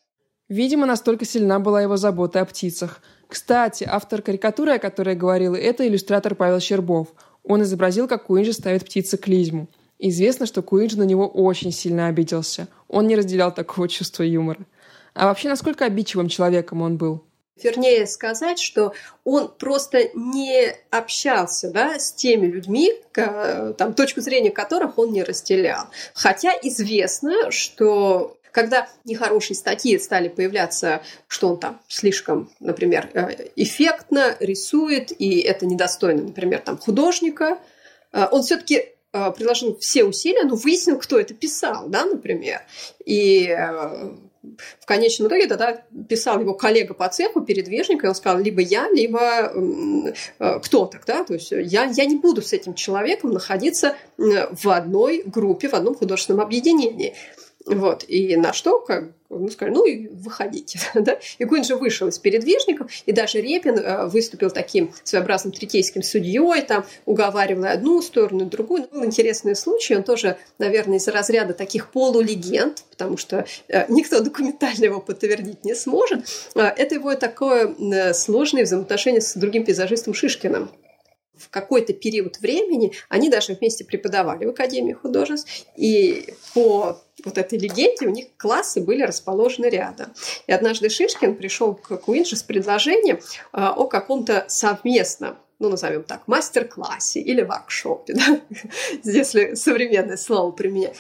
Видимо, 0.49 0.87
настолько 0.87 1.25
сильна 1.25 1.61
была 1.61 1.81
его 1.83 1.97
забота 1.97 2.41
о 2.41 2.45
птицах. 2.45 3.01
Кстати, 3.29 3.87
автор 3.89 4.23
карикатуры, 4.23 4.73
о 4.73 4.79
которой 4.79 5.11
я 5.11 5.21
говорила, 5.21 5.55
это 5.55 5.87
иллюстратор 5.87 6.35
Павел 6.35 6.61
Щербов. 6.61 7.09
Он 7.45 7.63
изобразил, 7.63 8.09
как 8.09 8.25
Куинджи 8.25 8.53
ставит 8.53 8.85
птицы 8.85 9.17
клизму. 9.17 9.69
Известно, 9.99 10.47
что 10.47 10.63
Куинджи 10.63 10.99
на 10.99 11.05
него 11.05 11.29
очень 11.29 11.73
сильно 11.73 12.09
обиделся. 12.09 12.69
Он 12.89 13.07
не 13.07 13.17
разделял 13.17 13.55
такого 13.55 13.89
чувства 13.89 14.23
юмора. 14.23 14.67
А 15.15 15.27
вообще, 15.27 15.49
насколько 15.49 15.85
обидчивым 15.85 16.29
человеком 16.29 16.83
он 16.83 16.97
был? 16.97 17.25
Вернее 17.63 18.07
сказать, 18.09 18.59
что 18.59 18.95
он 19.23 19.49
просто 19.49 20.11
не 20.15 20.75
общался 20.91 21.71
да, 21.71 22.01
с 22.01 22.13
теми 22.13 22.47
людьми, 22.49 22.93
там, 23.13 23.95
точку 23.95 24.21
зрения 24.21 24.51
которых 24.51 24.99
он 24.99 25.13
не 25.13 25.23
разделял. 25.23 25.85
Хотя 26.15 26.51
известно, 26.63 27.53
что 27.53 28.37
когда 28.51 28.89
нехорошие 29.05 29.57
статьи 29.57 29.99
стали 29.99 30.29
появляться, 30.29 31.03
что 31.29 31.51
он 31.51 31.59
там 31.59 31.81
слишком, 31.89 32.51
например, 32.61 33.11
э, 33.13 33.49
эффектно 33.57 34.37
рисует, 34.39 35.13
и 35.21 35.41
это 35.41 35.67
недостойно, 35.67 36.23
например, 36.23 36.61
там 36.61 36.79
художника, 36.79 37.59
э, 38.13 38.27
он 38.31 38.43
все-таки 38.43 38.94
приложил 39.37 39.79
все 39.79 40.05
усилия, 40.05 40.45
но 40.45 40.57
выяснил, 40.57 40.99
кто 40.99 41.19
это 41.19 41.35
писал, 41.35 41.89
да, 41.89 42.05
например. 42.05 42.63
И 43.05 43.47
э, 43.49 44.11
в 44.81 44.87
конечном 44.87 45.29
итоге 45.29 45.47
тогда 45.47 45.83
писал 46.09 46.41
его 46.41 46.55
коллега 46.55 46.95
по 46.95 47.09
цеху, 47.09 47.41
передвижник, 47.41 48.05
и 48.05 48.09
он 48.09 48.15
сказал, 48.15 48.41
либо 48.41 48.61
я, 48.61 48.89
либо 48.91 49.53
э, 50.39 50.61
кто-то, 50.61 51.01
да, 51.07 51.25
то 51.25 51.35
есть 51.35 51.53
я, 51.53 51.85
я 51.85 52.05
не 52.05 52.17
буду 52.17 52.43
с 52.43 52.53
этим 52.53 52.75
человеком 52.75 53.31
находиться 53.31 53.97
в 54.17 54.69
одной 54.69 55.23
группе, 55.25 55.69
в 55.69 55.75
одном 55.75 55.95
художественном 55.95 56.41
объединении. 56.41 57.15
Вот. 57.67 58.05
И 58.09 58.37
на 58.37 58.53
что, 58.53 58.81
как, 58.81 59.05
ну, 59.31 59.49
сказали, 59.49 59.75
ну 59.75 59.87
и 59.87 60.09
выходите. 60.09 60.79
да? 60.95 61.19
И 61.39 61.45
Куин 61.45 61.65
же 61.65 61.77
вышел 61.77 62.09
из 62.09 62.19
передвижников, 62.19 62.91
и 63.07 63.13
даже 63.13 63.41
Репин 63.41 63.79
э, 63.79 64.07
выступил 64.07 64.51
таким 64.51 64.93
своеобразным 65.03 65.53
третейским 65.53 66.03
судьей, 66.03 66.63
там, 66.63 66.85
уговаривал 67.07 67.65
одну 67.65 68.03
сторону, 68.03 68.45
другую. 68.45 68.87
Был 68.93 69.05
интересный 69.05 69.57
случай, 69.57 69.97
он 69.97 70.03
тоже, 70.03 70.37
наверное, 70.59 70.99
из 70.99 71.09
разряда 71.09 71.55
таких 71.55 71.91
полулегенд, 71.91 72.85
потому 72.91 73.17
что 73.17 73.47
э, 73.69 73.87
никто 73.89 74.21
документально 74.21 74.85
его 74.85 75.01
подтвердить 75.01 75.65
не 75.65 75.75
сможет. 75.75 76.29
Э, 76.55 76.65
это 76.77 76.97
его 76.97 77.15
такое 77.15 78.13
сложное 78.13 78.65
взаимоотношение 78.65 79.23
с 79.23 79.35
другим 79.35 79.65
пейзажистом 79.65 80.13
Шишкиным 80.13 80.71
в 81.37 81.51
какой-то 81.51 81.93
период 81.93 82.39
времени 82.39 82.93
они 83.09 83.29
даже 83.29 83.55
вместе 83.55 83.85
преподавали 83.85 84.45
в 84.45 84.51
Академии 84.51 84.93
художеств, 84.93 85.67
и 85.77 86.35
по 86.55 87.01
вот 87.25 87.39
этой 87.39 87.59
легенде 87.59 88.07
у 88.07 88.11
них 88.11 88.27
классы 88.37 88.81
были 88.81 89.03
расположены 89.03 89.67
рядом. 89.67 90.13
И 90.47 90.53
однажды 90.53 90.89
Шишкин 90.89 91.37
пришел 91.37 91.75
к 91.75 91.97
Куинджи 91.99 92.37
с 92.37 92.43
предложением 92.43 93.21
а, 93.53 93.73
о 93.73 93.87
каком-то 93.87 94.45
совместном 94.49 95.37
ну, 95.61 95.69
назовем 95.71 96.03
так, 96.03 96.27
мастер-классе 96.27 97.21
или 97.21 97.43
воркшопе, 97.43 98.15
да? 98.15 98.41
если 99.05 99.55
современное 99.55 100.17
слово 100.17 100.51
применять. 100.51 100.97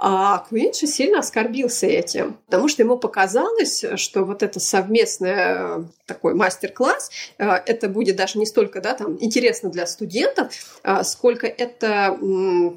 А 0.00 0.38
Куинши 0.48 0.86
сильно 0.86 1.18
оскорбился 1.18 1.86
этим, 1.86 2.38
потому 2.46 2.68
что 2.68 2.82
ему 2.82 2.96
показалось, 2.96 3.84
что 3.96 4.22
вот 4.22 4.44
это 4.44 4.60
совместное 4.60 5.78
э, 5.78 5.84
такой 6.06 6.34
мастер-класс, 6.34 7.10
э, 7.38 7.44
это 7.66 7.88
будет 7.88 8.14
даже 8.14 8.38
не 8.38 8.46
столько 8.46 8.80
да, 8.80 8.94
там, 8.94 9.16
интересно 9.20 9.70
для 9.70 9.88
студентов, 9.88 10.52
а 10.84 11.02
сколько 11.02 11.48
это 11.48 12.16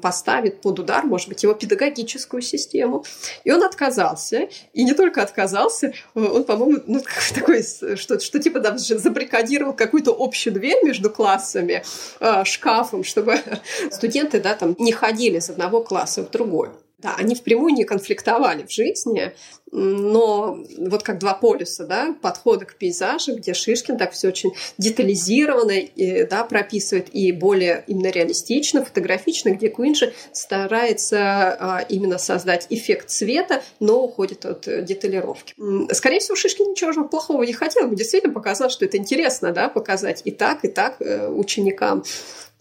поставит 0.02 0.62
под 0.62 0.80
удар, 0.80 1.04
может 1.04 1.28
быть, 1.28 1.44
его 1.44 1.54
педагогическую 1.54 2.42
систему. 2.42 3.04
И 3.44 3.52
он 3.52 3.62
отказался. 3.62 4.48
И 4.72 4.82
не 4.82 4.92
только 4.92 5.22
отказался, 5.22 5.92
он, 6.14 6.42
по-моему, 6.42 6.82
ну, 6.86 7.02
такой, 7.34 7.62
что, 7.62 8.18
что 8.18 8.38
типа 8.40 8.58
даже 8.58 8.98
забрикадировал 8.98 9.74
какую-то 9.74 10.16
общую 10.18 10.54
дверь 10.54 10.84
между 10.84 11.08
классами, 11.08 11.84
э, 12.18 12.44
шкафом, 12.44 13.04
чтобы 13.04 13.38
студенты 13.92 14.40
да, 14.40 14.54
там, 14.54 14.74
не 14.80 14.90
ходили 14.90 15.38
с 15.38 15.50
одного 15.50 15.82
класса 15.82 16.24
в 16.24 16.30
другой. 16.30 16.70
Да, 17.02 17.14
они 17.16 17.34
впрямую 17.34 17.74
не 17.74 17.84
конфликтовали 17.84 18.64
в 18.64 18.70
жизни, 18.70 19.32
но 19.72 20.58
вот 20.78 21.02
как 21.02 21.18
два 21.18 21.34
полюса, 21.34 21.86
да, 21.86 22.14
подхода 22.20 22.66
к 22.66 22.76
пейзажу, 22.76 23.36
где 23.36 23.54
Шишкин 23.54 23.96
так 23.96 24.12
все 24.12 24.28
очень 24.28 24.52
детализированно 24.76 25.72
и, 25.72 26.24
да, 26.24 26.44
прописывает 26.44 27.08
и 27.12 27.32
более 27.32 27.82
именно 27.86 28.08
реалистично, 28.08 28.84
фотографично, 28.84 29.50
где 29.50 29.70
Куинджи 29.70 30.12
старается 30.32 31.18
а, 31.18 31.86
именно 31.88 32.18
создать 32.18 32.66
эффект 32.68 33.08
цвета, 33.08 33.62
но 33.80 34.04
уходит 34.04 34.44
от 34.44 34.84
деталировки. 34.84 35.54
Скорее 35.92 36.20
всего, 36.20 36.36
Шишкин 36.36 36.70
ничего 36.70 36.92
же 36.92 37.04
плохого 37.04 37.42
не 37.42 37.54
хотел, 37.54 37.86
ему 37.86 37.94
действительно 37.94 38.34
показал, 38.34 38.68
что 38.68 38.84
это 38.84 38.98
интересно, 38.98 39.52
да, 39.52 39.68
показать 39.68 40.22
и 40.24 40.30
так, 40.30 40.64
и 40.64 40.68
так 40.68 40.96
э, 41.00 41.28
ученикам. 41.28 42.04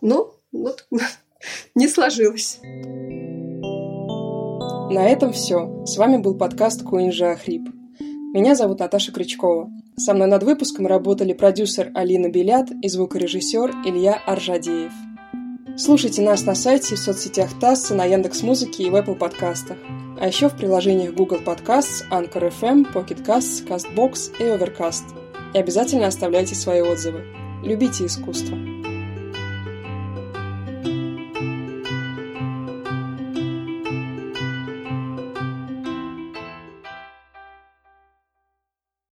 Но 0.01 0.33
вот 0.53 0.87
не 1.75 1.89
сложилось. 1.89 2.59
На 4.91 5.07
этом 5.07 5.31
все. 5.31 5.85
С 5.85 5.95
вами 5.95 6.17
был 6.17 6.35
подкаст 6.35 6.83
Куинжа 6.83 7.37
Хрип. 7.37 7.69
Меня 8.33 8.55
зовут 8.55 8.79
Наташа 8.79 9.13
Крючкова. 9.13 9.71
Со 9.95 10.13
мной 10.13 10.27
над 10.27 10.43
выпуском 10.43 10.85
работали 10.85 11.31
продюсер 11.31 11.91
Алина 11.93 12.27
Белят 12.27 12.69
и 12.81 12.89
звукорежиссер 12.89 13.71
Илья 13.85 14.21
Аржадеев. 14.25 14.91
Слушайте 15.77 16.21
нас 16.21 16.43
на 16.45 16.55
сайте, 16.55 16.95
в 16.95 16.99
соцсетях 16.99 17.57
ТАСС, 17.57 17.91
на 17.91 18.03
Яндекс.Музыке 18.03 18.83
и 18.83 18.89
в 18.89 18.95
Apple 18.97 19.15
подкастах. 19.15 19.77
А 20.19 20.27
еще 20.27 20.49
в 20.49 20.57
приложениях 20.57 21.13
Google 21.13 21.39
Podcasts, 21.39 22.03
Anchor 22.11 22.51
FM, 22.51 22.93
Pocket 22.93 23.25
Casts, 23.25 23.65
CastBox 23.65 24.35
и 24.39 24.43
Overcast. 24.43 25.05
И 25.53 25.57
обязательно 25.57 26.07
оставляйте 26.07 26.53
свои 26.53 26.81
отзывы. 26.81 27.23
Любите 27.63 28.05
искусство. 28.05 28.57